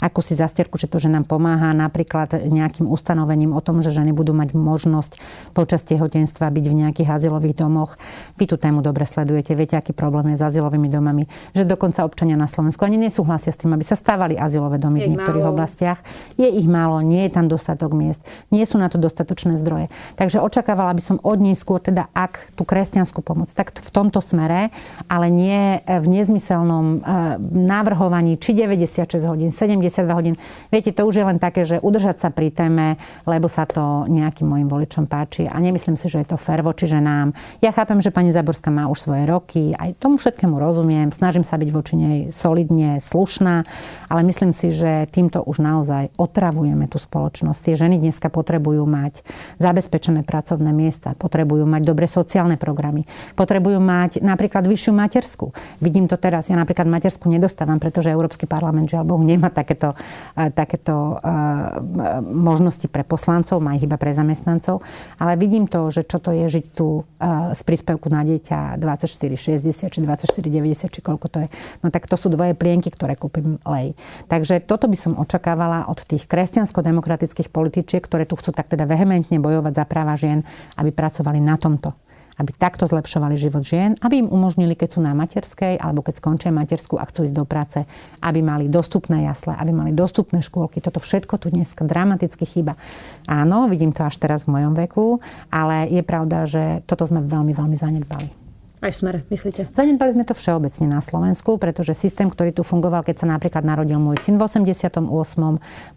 akúsi 0.00 0.32
zastierku, 0.32 0.80
že 0.80 0.88
to 0.88 0.96
ženám 0.96 1.28
pomáha 1.28 1.76
napríklad 1.76 2.40
nejakým 2.48 2.88
ustanovením 2.88 3.52
o 3.52 3.60
tom, 3.60 3.84
že 3.84 3.92
ženy 3.92 4.16
budú 4.16 4.32
mať 4.32 4.56
možnosť 4.56 5.20
počas 5.52 5.84
tehotenstva 5.84 6.48
byť 6.48 6.64
v 6.72 6.74
nejakých 6.88 7.08
azylových 7.20 7.60
domoch. 7.60 8.00
Vy 8.40 8.48
tú 8.48 8.56
tému 8.56 8.80
dobre 8.80 9.04
sledujete, 9.04 9.52
viete, 9.52 9.76
aký 9.76 9.92
problém 9.92 10.32
je 10.32 10.40
s 10.40 10.56
azylovými 10.56 10.88
domami, 10.88 11.28
že 11.52 11.68
dokonca 11.68 12.08
občania 12.08 12.40
na 12.40 12.48
Slovensku 12.48 12.88
ani 12.88 12.96
nesúhlasia 12.96 13.52
s 13.52 13.60
tým, 13.60 13.76
aby 13.76 13.84
sa 13.84 13.92
stávali 13.92 14.40
azylové 14.40 14.80
domy 14.80 15.04
je 15.04 15.04
v 15.04 15.08
niektorých 15.12 15.44
málo. 15.44 15.52
oblastiach. 15.52 16.00
Je 16.40 16.48
ich 16.48 16.64
málo, 16.64 17.04
nie 17.04 17.28
je 17.28 17.36
tam 17.36 17.44
dostatok 17.44 17.92
miest, 17.92 18.24
nie 18.48 18.64
sú 18.64 18.77
na 18.78 18.88
to 18.88 18.96
dostatočné 19.02 19.58
zdroje. 19.58 19.90
Takže 20.14 20.38
očakávala 20.38 20.94
by 20.94 21.02
som 21.02 21.16
od 21.20 21.38
nej 21.42 21.58
skôr 21.58 21.82
teda, 21.82 22.06
ak 22.14 22.54
tú 22.54 22.62
kresťanskú 22.62 23.20
pomoc, 23.26 23.50
tak 23.50 23.74
v 23.74 23.90
tomto 23.90 24.22
smere, 24.22 24.70
ale 25.10 25.26
nie 25.28 25.82
v 25.82 26.06
nezmyselnom 26.06 26.86
eh, 26.86 26.98
návrhovaní 27.42 28.38
či 28.38 28.54
96 28.54 29.18
hodín, 29.26 29.50
72 29.50 30.06
hodín. 30.14 30.34
Viete, 30.70 30.94
to 30.94 31.04
už 31.08 31.20
je 31.20 31.24
len 31.24 31.38
také, 31.42 31.66
že 31.66 31.82
udržať 31.82 32.22
sa 32.22 32.28
pri 32.30 32.52
téme, 32.52 33.00
lebo 33.24 33.48
sa 33.48 33.64
to 33.64 34.04
nejakým 34.06 34.46
mojim 34.46 34.68
voličom 34.68 35.08
páči 35.08 35.48
a 35.48 35.56
nemyslím 35.56 35.96
si, 35.96 36.06
že 36.06 36.22
je 36.22 36.28
to 36.34 36.36
fér 36.36 36.60
voči 36.60 36.84
ženám. 36.84 37.32
Ja 37.64 37.72
chápem, 37.72 37.98
že 38.04 38.12
pani 38.12 38.30
Zaborská 38.30 38.68
má 38.68 38.86
už 38.86 39.08
svoje 39.08 39.24
roky, 39.24 39.72
aj 39.72 39.96
tomu 39.96 40.20
všetkému 40.20 40.60
rozumiem, 40.60 41.08
snažím 41.08 41.42
sa 41.42 41.56
byť 41.56 41.70
voči 41.72 41.94
nej 41.96 42.18
solidne, 42.28 43.00
slušná, 43.00 43.64
ale 44.12 44.20
myslím 44.28 44.52
si, 44.52 44.68
že 44.68 45.08
týmto 45.08 45.40
už 45.40 45.64
naozaj 45.64 46.12
otravujeme 46.20 46.84
tú 46.90 47.00
spoločnosť. 47.00 47.72
Tie 47.72 47.74
ženy 47.80 47.96
dneska 47.96 48.28
potrebujú 48.28 48.57
mať 48.58 49.22
zabezpečené 49.62 50.26
pracovné 50.26 50.74
miesta, 50.74 51.14
potrebujú 51.14 51.64
mať 51.64 51.82
dobre 51.86 52.10
sociálne 52.10 52.58
programy, 52.58 53.06
potrebujú 53.38 53.78
mať 53.78 54.20
napríklad 54.20 54.66
vyššiu 54.66 54.92
matersku. 54.92 55.54
Vidím 55.78 56.10
to 56.10 56.18
teraz, 56.18 56.50
ja 56.50 56.58
napríklad 56.58 56.90
matersku 56.90 57.30
nedostávam, 57.30 57.78
pretože 57.78 58.10
Európsky 58.10 58.44
parlament, 58.50 58.90
žiaľ 58.90 59.04
Bohu, 59.06 59.22
nemá 59.22 59.48
takéto, 59.48 59.94
eh, 60.36 60.50
takéto 60.50 61.18
eh, 61.18 61.78
možnosti 62.22 62.86
pre 62.90 63.06
poslancov, 63.06 63.62
má 63.62 63.78
ich 63.78 63.86
iba 63.86 63.96
pre 63.96 64.10
zamestnancov. 64.12 64.82
Ale 65.22 65.38
vidím 65.38 65.70
to, 65.70 65.88
že 65.94 66.04
čo 66.04 66.18
to 66.18 66.34
je 66.34 66.46
žiť 66.48 66.66
tu 66.74 67.02
eh, 67.02 67.54
z 67.54 67.60
príspevku 67.62 68.10
na 68.10 68.26
dieťa 68.26 68.80
24,60 68.80 69.92
či 69.92 69.98
24,90 70.02 70.94
či 70.94 71.00
koľko 71.00 71.26
to 71.28 71.38
je. 71.44 71.48
No 71.84 71.92
tak 71.94 72.08
to 72.10 72.16
sú 72.16 72.32
dvoje 72.32 72.56
plienky, 72.58 72.90
ktoré 72.90 73.14
kúpim 73.14 73.60
lej. 73.64 73.94
Takže 74.26 74.60
toto 74.64 74.88
by 74.88 74.96
som 74.98 75.12
očakávala 75.14 75.86
od 75.86 76.00
tých 76.02 76.24
kresťansko-demokratických 76.26 77.52
političiek, 77.52 78.02
ktoré 78.02 78.24
tu 78.24 78.36
chcú 78.36 78.47
tak 78.50 78.70
teda 78.70 78.88
vehementne 78.88 79.38
bojovať 79.40 79.72
za 79.72 79.84
práva 79.84 80.14
žien, 80.18 80.42
aby 80.76 80.90
pracovali 80.90 81.38
na 81.38 81.56
tomto 81.56 81.94
aby 82.38 82.54
takto 82.54 82.86
zlepšovali 82.86 83.34
život 83.34 83.66
žien, 83.66 83.98
aby 83.98 84.22
im 84.22 84.30
umožnili, 84.30 84.78
keď 84.78 84.88
sú 84.94 85.00
na 85.02 85.12
materskej 85.12 85.74
alebo 85.82 86.06
keď 86.06 86.22
skončia 86.22 86.54
matersku 86.54 86.94
a 86.96 87.04
chcú 87.04 87.26
ísť 87.26 87.34
do 87.34 87.44
práce, 87.44 87.82
aby 88.22 88.40
mali 88.40 88.70
dostupné 88.70 89.26
jasle, 89.26 89.52
aby 89.58 89.74
mali 89.74 89.90
dostupné 89.90 90.38
škôlky. 90.40 90.78
Toto 90.78 91.02
všetko 91.02 91.34
tu 91.42 91.50
dnes 91.50 91.66
dramaticky 91.74 92.46
chýba. 92.46 92.78
Áno, 93.26 93.66
vidím 93.66 93.90
to 93.90 94.06
až 94.06 94.16
teraz 94.22 94.46
v 94.46 94.54
mojom 94.54 94.78
veku, 94.78 95.18
ale 95.50 95.90
je 95.90 96.02
pravda, 96.06 96.46
že 96.46 96.80
toto 96.86 97.04
sme 97.04 97.26
veľmi, 97.26 97.52
veľmi 97.52 97.76
zanedbali. 97.76 98.47
Aj 98.78 98.94
v 98.94 98.96
smere, 98.96 99.18
myslíte? 99.26 99.74
Zanedbali 99.74 100.14
sme 100.14 100.22
to 100.22 100.38
všeobecne 100.38 100.86
na 100.86 101.02
Slovensku, 101.02 101.58
pretože 101.58 101.98
systém, 101.98 102.30
ktorý 102.30 102.54
tu 102.54 102.62
fungoval, 102.62 103.02
keď 103.02 103.22
sa 103.22 103.26
napríklad 103.26 103.66
narodil 103.66 103.98
môj 103.98 104.22
syn 104.22 104.38
v 104.38 104.46
88. 104.46 105.02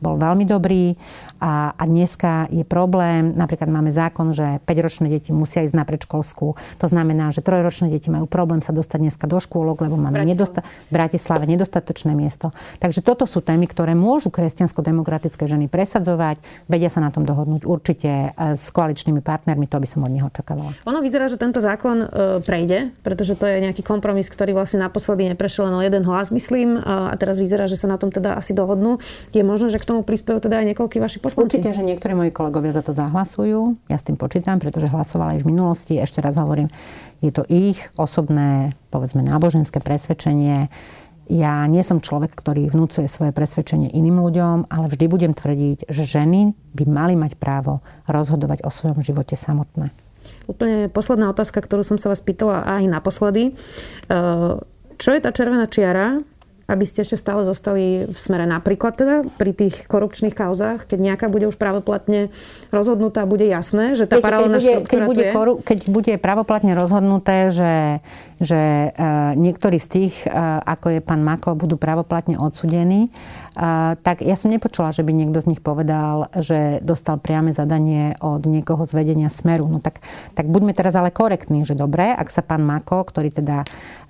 bol 0.01 0.15
veľmi 0.17 0.49
dobrý 0.49 0.97
a, 1.37 1.77
a 1.77 1.83
dneska 1.85 2.49
je 2.49 2.65
problém. 2.65 3.37
Napríklad 3.37 3.69
máme 3.69 3.93
zákon, 3.93 4.33
že 4.33 4.57
5-ročné 4.65 5.13
deti 5.13 5.29
musia 5.29 5.61
ísť 5.61 5.77
na 5.77 5.85
predškolskú. 5.85 6.57
To 6.81 6.87
znamená, 6.89 7.29
že 7.29 7.45
3-ročné 7.45 7.93
deti 7.93 8.09
majú 8.09 8.25
problém 8.25 8.65
sa 8.65 8.73
dostať 8.73 8.97
dneska 8.97 9.25
do 9.29 9.37
škôlok, 9.37 9.85
lebo 9.85 10.01
máme 10.01 10.17
nedosta- 10.25 10.65
v 10.89 10.91
Bratislave 10.97 11.45
nedostatočné 11.45 12.17
miesto. 12.17 12.49
Takže 12.81 13.05
toto 13.05 13.29
sú 13.29 13.45
témy, 13.45 13.69
ktoré 13.69 13.93
môžu 13.93 14.33
kresťansko-demokratické 14.33 15.45
ženy 15.45 15.69
presadzovať, 15.69 16.41
vedia 16.65 16.89
sa 16.89 17.03
na 17.05 17.13
tom 17.13 17.29
dohodnúť 17.29 17.69
určite 17.69 18.33
e, 18.33 18.57
s 18.57 18.73
koaličnými 18.73 19.21
partnermi, 19.21 19.69
to 19.69 19.77
by 19.77 19.87
som 19.87 20.01
od 20.01 20.11
nich 20.11 20.25
očakávala. 20.25 20.73
Ono 20.89 20.99
vyzerá, 21.03 21.29
že 21.29 21.37
tento 21.37 21.61
zákon 21.61 21.97
e, 22.01 22.07
prejde 22.71 22.95
pretože 23.03 23.35
to 23.35 23.43
je 23.43 23.59
nejaký 23.59 23.83
kompromis, 23.83 24.31
ktorý 24.31 24.55
vlastne 24.55 24.79
naposledy 24.79 25.27
neprešiel 25.35 25.67
len 25.67 25.75
o 25.75 25.81
jeden 25.83 26.03
hlas, 26.07 26.31
myslím, 26.31 26.79
a 26.79 27.11
teraz 27.19 27.41
vyzerá, 27.41 27.67
že 27.67 27.75
sa 27.75 27.91
na 27.91 27.99
tom 27.99 28.13
teda 28.13 28.39
asi 28.39 28.55
dohodnú. 28.55 29.03
Je 29.35 29.43
možné, 29.43 29.73
že 29.73 29.81
k 29.81 29.89
tomu 29.89 30.05
prispievajú 30.05 30.47
teda 30.47 30.63
aj 30.63 30.65
niekoľkí 30.71 30.97
vaši 31.01 31.19
poslanci? 31.19 31.59
Určite, 31.59 31.75
že 31.75 31.83
niektorí 31.83 32.15
moji 32.15 32.31
kolegovia 32.31 32.71
za 32.71 32.85
to 32.85 32.95
zahlasujú. 32.95 33.75
Ja 33.91 33.99
s 33.99 34.07
tým 34.07 34.15
počítam, 34.15 34.61
pretože 34.63 34.87
hlasovali 34.87 35.37
aj 35.37 35.41
v 35.43 35.49
minulosti. 35.49 35.93
Ešte 35.99 36.23
raz 36.23 36.39
hovorím, 36.39 36.71
je 37.19 37.31
to 37.33 37.43
ich 37.51 37.81
osobné, 37.99 38.71
povedzme, 38.93 39.25
náboženské 39.25 39.83
presvedčenie. 39.83 40.71
Ja 41.31 41.63
nie 41.67 41.83
som 41.83 42.03
človek, 42.03 42.31
ktorý 42.35 42.71
vnúcuje 42.71 43.07
svoje 43.07 43.31
presvedčenie 43.31 43.91
iným 43.91 44.19
ľuďom, 44.19 44.71
ale 44.71 44.85
vždy 44.87 45.05
budem 45.07 45.33
tvrdiť, 45.35 45.87
že 45.87 46.03
ženy 46.03 46.55
by 46.75 46.83
mali 46.87 47.13
mať 47.19 47.35
právo 47.39 47.83
rozhodovať 48.07 48.63
o 48.63 48.69
svojom 48.71 48.99
živote 49.03 49.35
samotné. 49.35 50.10
Úplne 50.49 50.89
posledná 50.89 51.29
otázka, 51.29 51.61
ktorú 51.61 51.85
som 51.85 51.97
sa 52.01 52.09
vás 52.09 52.23
pýtala 52.23 52.65
aj 52.65 52.83
naposledy. 52.89 53.53
Eh, 54.09 54.53
čo 55.01 55.09
je 55.13 55.19
tá 55.21 55.33
červená 55.33 55.65
čiara, 55.65 56.21
aby 56.69 56.85
ste 56.85 57.01
ešte 57.01 57.17
stále 57.17 57.45
zostali 57.47 58.05
v 58.05 58.17
smere 58.17 58.45
napríklad 58.45 58.93
teda 58.97 59.15
pri 59.37 59.51
tých 59.53 59.85
korupčných 59.89 60.35
kauzách, 60.35 60.85
keď 60.85 60.99
nejaká 61.13 61.25
bude 61.27 61.49
už 61.49 61.57
právoplatne 61.57 62.29
rozhodnutá, 62.69 63.25
bude 63.25 63.45
jasné, 63.45 63.97
že 63.97 64.05
tá 64.05 64.21
paralelná 64.21 64.61
keď 64.61 64.65
bude, 64.65 64.87
keď 64.87 64.99
bude, 65.05 65.23
koru, 65.33 65.53
keď 65.61 65.79
bude 65.89 66.13
právoplatne 66.21 66.73
rozhodnuté, 66.77 67.49
že 67.49 68.03
že 68.41 68.89
e, 68.89 68.89
niektorí 69.37 69.77
z 69.77 69.87
tých, 69.87 70.15
e, 70.25 70.33
ako 70.65 70.97
je 70.97 70.99
pán 71.05 71.21
Mako, 71.21 71.53
budú 71.53 71.77
pravoplatne 71.77 72.41
odsudení, 72.41 73.07
e, 73.07 73.09
tak 74.01 74.25
ja 74.25 74.33
som 74.33 74.49
nepočula, 74.49 74.89
že 74.89 75.05
by 75.05 75.13
niekto 75.13 75.45
z 75.45 75.53
nich 75.53 75.61
povedal, 75.61 76.33
že 76.33 76.81
dostal 76.81 77.21
priame 77.21 77.53
zadanie 77.53 78.17
od 78.17 78.41
niekoho 78.49 78.81
z 78.89 78.97
vedenia 78.97 79.29
Smeru. 79.29 79.69
No 79.69 79.77
tak, 79.77 80.01
tak 80.33 80.49
buďme 80.49 80.73
teraz 80.73 80.97
ale 80.97 81.13
korektní, 81.13 81.61
že 81.69 81.77
dobre, 81.77 82.09
ak 82.09 82.33
sa 82.33 82.41
pán 82.41 82.65
Mako, 82.65 83.05
ktorý 83.13 83.29
teda, 83.29 83.61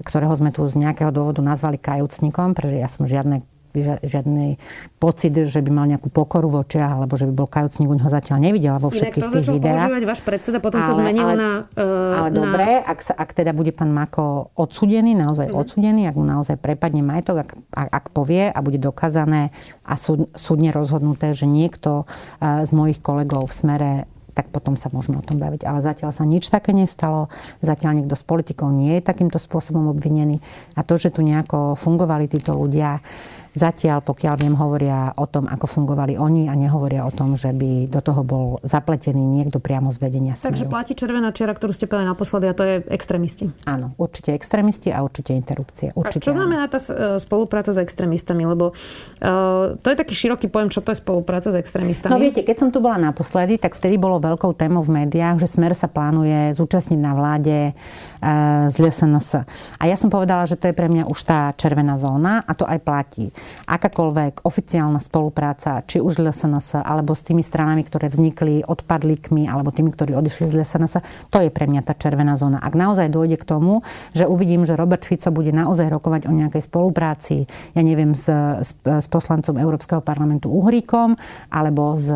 ktorého 0.07 0.31
sme 0.31 0.55
tu 0.55 0.63
z 0.63 0.79
nejakého 0.79 1.11
dôvodu 1.11 1.43
nazvali 1.43 1.75
kajúcnikom, 1.75 2.40
pretože 2.57 2.81
ja 2.81 2.89
som 2.89 3.05
žiadne 3.05 3.45
žiadny 3.79 4.59
pocit, 4.99 5.31
že 5.31 5.59
by 5.63 5.71
mal 5.71 5.85
nejakú 5.87 6.11
pokoru 6.11 6.51
v 6.51 6.67
očiach, 6.67 7.01
alebo 7.01 7.15
že 7.15 7.25
by 7.31 7.33
bol 7.33 7.47
kajúcnik, 7.47 7.87
ho 7.87 8.09
zatiaľ 8.11 8.37
nevidela 8.43 8.77
vo 8.77 8.91
všetkých 8.91 9.23
Inak 9.23 9.31
to 9.31 9.37
tých 9.39 9.49
videách. 9.55 9.87
používať 9.87 10.05
váš 10.05 10.21
predseda, 10.21 10.57
potom 10.59 10.79
ale, 10.83 10.87
to 10.87 10.93
zmenil 10.99 11.27
ale, 11.31 11.35
na... 11.39 11.49
Uh, 11.79 12.19
ale 12.19 12.29
na... 12.29 12.35
dobre, 12.35 12.67
ak, 12.83 12.99
sa, 12.99 13.13
ak 13.15 13.29
teda 13.31 13.51
bude 13.55 13.71
pán 13.71 13.91
Mako 13.95 14.51
odsudený, 14.59 15.15
naozaj 15.15 15.47
mm. 15.49 15.55
odsudený, 15.55 16.01
ak 16.11 16.15
mu 16.19 16.25
naozaj 16.27 16.59
prepadne 16.59 17.01
majetok, 17.01 17.47
ak, 17.47 17.49
ak, 17.71 17.87
ak 17.89 18.05
povie 18.11 18.51
a 18.51 18.59
bude 18.59 18.77
dokázané 18.77 19.55
a 19.87 19.95
súd, 19.95 20.27
súdne 20.35 20.75
rozhodnuté, 20.75 21.31
že 21.31 21.47
niekto 21.47 22.03
uh, 22.03 22.67
z 22.67 22.71
mojich 22.75 22.99
kolegov 22.99 23.47
v 23.49 23.55
smere 23.55 23.91
tak 24.31 24.49
potom 24.49 24.79
sa 24.79 24.87
môžeme 24.91 25.19
o 25.19 25.25
tom 25.25 25.37
baviť. 25.37 25.67
Ale 25.67 25.83
zatiaľ 25.83 26.15
sa 26.15 26.23
nič 26.23 26.47
také 26.47 26.71
nestalo. 26.71 27.27
Zatiaľ 27.59 28.01
niekto 28.01 28.15
z 28.15 28.23
politikov 28.23 28.71
nie 28.71 28.97
je 28.99 29.03
takýmto 29.03 29.37
spôsobom 29.37 29.91
obvinený. 29.91 30.39
A 30.75 30.81
to, 30.81 30.95
že 30.95 31.11
tu 31.11 31.21
nejako 31.21 31.75
fungovali 31.75 32.31
títo 32.31 32.55
ľudia, 32.55 33.03
Zatiaľ, 33.51 33.99
pokiaľ 33.99 34.35
viem, 34.39 34.55
hovoria 34.55 35.11
o 35.19 35.27
tom, 35.27 35.43
ako 35.43 35.67
fungovali 35.67 36.15
oni 36.15 36.47
a 36.47 36.55
nehovoria 36.55 37.03
o 37.03 37.11
tom, 37.11 37.35
že 37.35 37.51
by 37.51 37.91
do 37.91 37.99
toho 37.99 38.23
bol 38.23 38.47
zapletený 38.63 39.19
niekto 39.19 39.59
priamo 39.59 39.91
z 39.91 39.99
vedenia 39.99 40.39
smeru. 40.39 40.55
Takže 40.55 40.65
platí 40.71 40.95
červená 40.95 41.35
čiara, 41.35 41.51
ktorú 41.51 41.75
ste 41.75 41.83
povedali 41.83 42.07
naposledy 42.07 42.47
a 42.47 42.55
to 42.55 42.63
je 42.63 42.75
extrémisti. 42.87 43.51
Áno, 43.67 43.91
určite 43.99 44.31
extrémisti 44.31 44.95
a 44.95 45.03
určite 45.03 45.35
interrupcie. 45.35 45.91
Určite 45.91 46.23
a 46.23 46.25
čo 46.27 46.31
znamená 46.31 46.71
tá 46.71 46.79
e, 46.79 47.19
spolupráca 47.19 47.75
s 47.75 47.79
extrémistami? 47.83 48.47
Lebo 48.47 48.71
uh, 48.71 49.75
to 49.83 49.87
je 49.91 49.97
taký 49.99 50.15
široký 50.15 50.47
pojem, 50.47 50.71
čo 50.71 50.79
to 50.79 50.95
je 50.95 51.03
spolupráca 51.03 51.51
s 51.51 51.57
extrémistami. 51.59 52.11
No 52.15 52.23
viete, 52.23 52.47
keď 52.47 52.55
som 52.55 52.69
tu 52.71 52.79
bola 52.79 52.95
naposledy, 52.95 53.59
tak 53.59 53.75
vtedy 53.75 53.99
bolo 53.99 54.23
veľkou 54.23 54.55
témou 54.55 54.79
v 54.79 55.03
médiách, 55.03 55.43
že 55.43 55.59
Smer 55.59 55.75
sa 55.75 55.91
plánuje 55.91 56.55
zúčastniť 56.55 56.99
na 57.03 57.11
vláde 57.11 57.75
uh, 57.75 58.71
z 58.71 58.79
LSNS. 58.79 59.43
A 59.75 59.83
ja 59.91 59.99
som 59.99 60.07
povedala, 60.07 60.47
že 60.47 60.55
to 60.55 60.71
je 60.71 60.75
pre 60.77 60.87
mňa 60.87 61.11
už 61.11 61.19
tá 61.27 61.51
červená 61.59 61.99
zóna 61.99 62.47
a 62.47 62.55
to 62.55 62.63
aj 62.63 62.79
platí 62.79 63.27
akákoľvek 63.65 64.43
oficiálna 64.47 64.99
spolupráca, 64.99 65.83
či 65.87 66.01
už 66.01 66.19
z 66.19 66.27
LSNS, 66.27 66.81
alebo 66.81 67.15
s 67.15 67.23
tými 67.23 67.41
stranami, 67.45 67.85
ktoré 67.85 68.11
vznikli 68.11 68.65
odpadlíkmi, 68.65 69.47
alebo 69.47 69.71
tými, 69.71 69.91
ktorí 69.93 70.15
odišli 70.17 70.51
z 70.51 70.61
LSNS, 70.61 70.93
to 71.31 71.37
je 71.39 71.49
pre 71.49 71.65
mňa 71.67 71.81
tá 71.85 71.93
červená 71.95 72.35
zóna. 72.35 72.59
Ak 72.59 72.75
naozaj 72.75 73.11
dôjde 73.11 73.39
k 73.39 73.45
tomu, 73.47 73.81
že 74.11 74.27
uvidím, 74.27 74.67
že 74.67 74.75
Robert 74.75 75.03
Fico 75.03 75.31
bude 75.31 75.55
naozaj 75.55 75.87
rokovať 75.87 76.27
o 76.27 76.33
nejakej 76.35 76.63
spolupráci, 76.65 77.47
ja 77.75 77.81
neviem, 77.81 78.13
s, 78.17 78.27
s, 78.27 78.71
s 78.81 79.07
poslancom 79.07 79.55
Európskeho 79.55 80.03
parlamentu 80.03 80.51
Uhríkom, 80.51 81.15
alebo 81.49 81.95
s, 81.97 82.09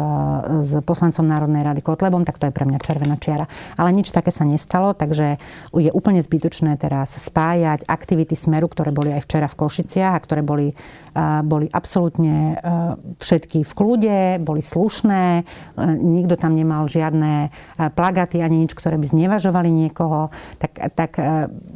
s 0.66 0.72
poslancom 0.84 1.24
Národnej 1.26 1.64
rady 1.64 1.82
Kotlebom, 1.84 2.28
tak 2.28 2.38
to 2.38 2.48
je 2.50 2.56
pre 2.56 2.68
mňa 2.68 2.80
červená 2.84 3.16
čiara. 3.20 3.46
Ale 3.80 3.96
nič 3.96 4.12
také 4.12 4.30
sa 4.30 4.44
nestalo, 4.44 4.92
takže 4.96 5.38
je 5.76 5.92
úplne 5.92 6.20
zbytočné 6.20 6.76
teraz 6.80 7.16
spájať 7.16 7.88
aktivity 7.88 8.36
Smeru, 8.36 8.68
ktoré 8.68 8.92
boli 8.92 9.12
aj 9.16 9.26
včera 9.26 9.48
v 9.48 9.60
Košiciach 9.60 10.14
a 10.16 10.24
ktoré 10.24 10.42
boli 10.46 10.76
boli 11.48 11.72
absolútne 11.72 12.36
e, 12.36 12.56
všetky 13.24 13.64
v 13.64 13.72
kľude, 13.72 14.20
boli 14.44 14.60
slušné, 14.60 15.24
e, 15.40 15.44
nikto 15.96 16.36
tam 16.36 16.60
nemal 16.60 16.92
žiadne 16.92 17.48
e, 17.48 17.50
plagaty 17.96 18.44
ani 18.44 18.68
nič, 18.68 18.76
ktoré 18.76 19.00
by 19.00 19.08
znevažovali 19.08 19.72
niekoho. 19.72 20.28
Tak, 20.60 20.72
tak 20.92 21.12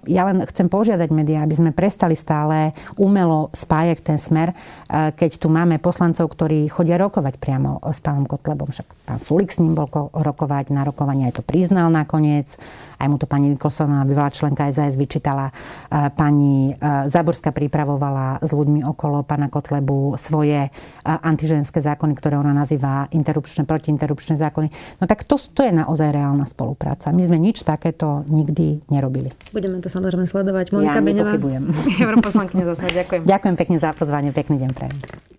ja 0.08 0.22
len 0.28 0.44
chcem 0.44 0.68
požiadať 0.68 1.10
médiá, 1.16 1.48
aby 1.48 1.56
sme 1.56 1.72
prestali 1.72 2.20
stále 2.20 2.76
umelo 3.00 3.48
spájať 3.56 3.98
ten 4.04 4.20
smer, 4.20 4.52
keď 4.90 5.32
tu 5.40 5.48
máme 5.48 5.80
poslancov, 5.80 6.32
ktorí 6.34 6.68
chodia 6.68 7.00
rokovať 7.00 7.40
priamo 7.40 7.80
s 7.88 8.00
pánom 8.04 8.28
Kotlebom. 8.28 8.72
Však 8.72 8.88
pán 9.08 9.20
Sulik 9.22 9.54
s 9.54 9.62
ním 9.62 9.78
bol 9.78 9.88
rokovať, 10.12 10.76
na 10.76 10.84
rokovanie 10.84 11.30
aj 11.32 11.40
to 11.40 11.44
priznal 11.46 11.88
nakoniec. 11.88 12.60
Aj 13.00 13.08
mu 13.08 13.16
to 13.16 13.26
pani 13.26 13.48
Nikolsonová, 13.48 14.04
bývalá 14.04 14.28
členka 14.30 14.68
SAS, 14.76 15.00
vyčítala. 15.00 15.56
Pani 15.90 16.76
Záborská 17.08 17.56
pripravovala 17.56 18.44
s 18.44 18.52
ľuďmi 18.52 18.84
okolo 18.84 19.24
pána 19.24 19.48
Kotlebu 19.48 20.20
svoje 20.20 20.68
antiženské 21.08 21.80
zákony, 21.80 22.14
ktoré 22.20 22.36
ona 22.36 22.52
nazýva 22.52 23.08
interrupčné, 23.16 23.64
protiinterrupčné 23.64 24.36
zákony. 24.36 24.68
No 25.00 25.08
tak 25.08 25.24
to, 25.24 25.40
to 25.40 25.64
je 25.64 25.72
naozaj 25.72 26.12
reálna 26.12 26.44
spolupráca. 26.44 27.16
My 27.16 27.24
sme 27.24 27.40
nič 27.40 27.64
takéto 27.64 28.28
nikdy 28.28 28.84
nerobili. 28.92 29.32
Budeme 29.56 29.80
to 29.80 29.88
samozrejme 29.88 30.28
sledovať. 30.28 30.76
Monika 30.76 31.00
ja 31.00 31.02
Beňová. 31.02 31.34
nepochybujem. 31.34 31.64
Europoslankyňa 32.06 32.66
zase. 32.76 32.92
Ďakujem. 32.92 33.22
Ďakujem 33.24 33.56
pekne 33.56 33.78
za 33.80 33.90
pozvanie. 33.96 34.30
Pekný 34.36 34.60
deň 34.60 34.72
prajem. 34.76 35.39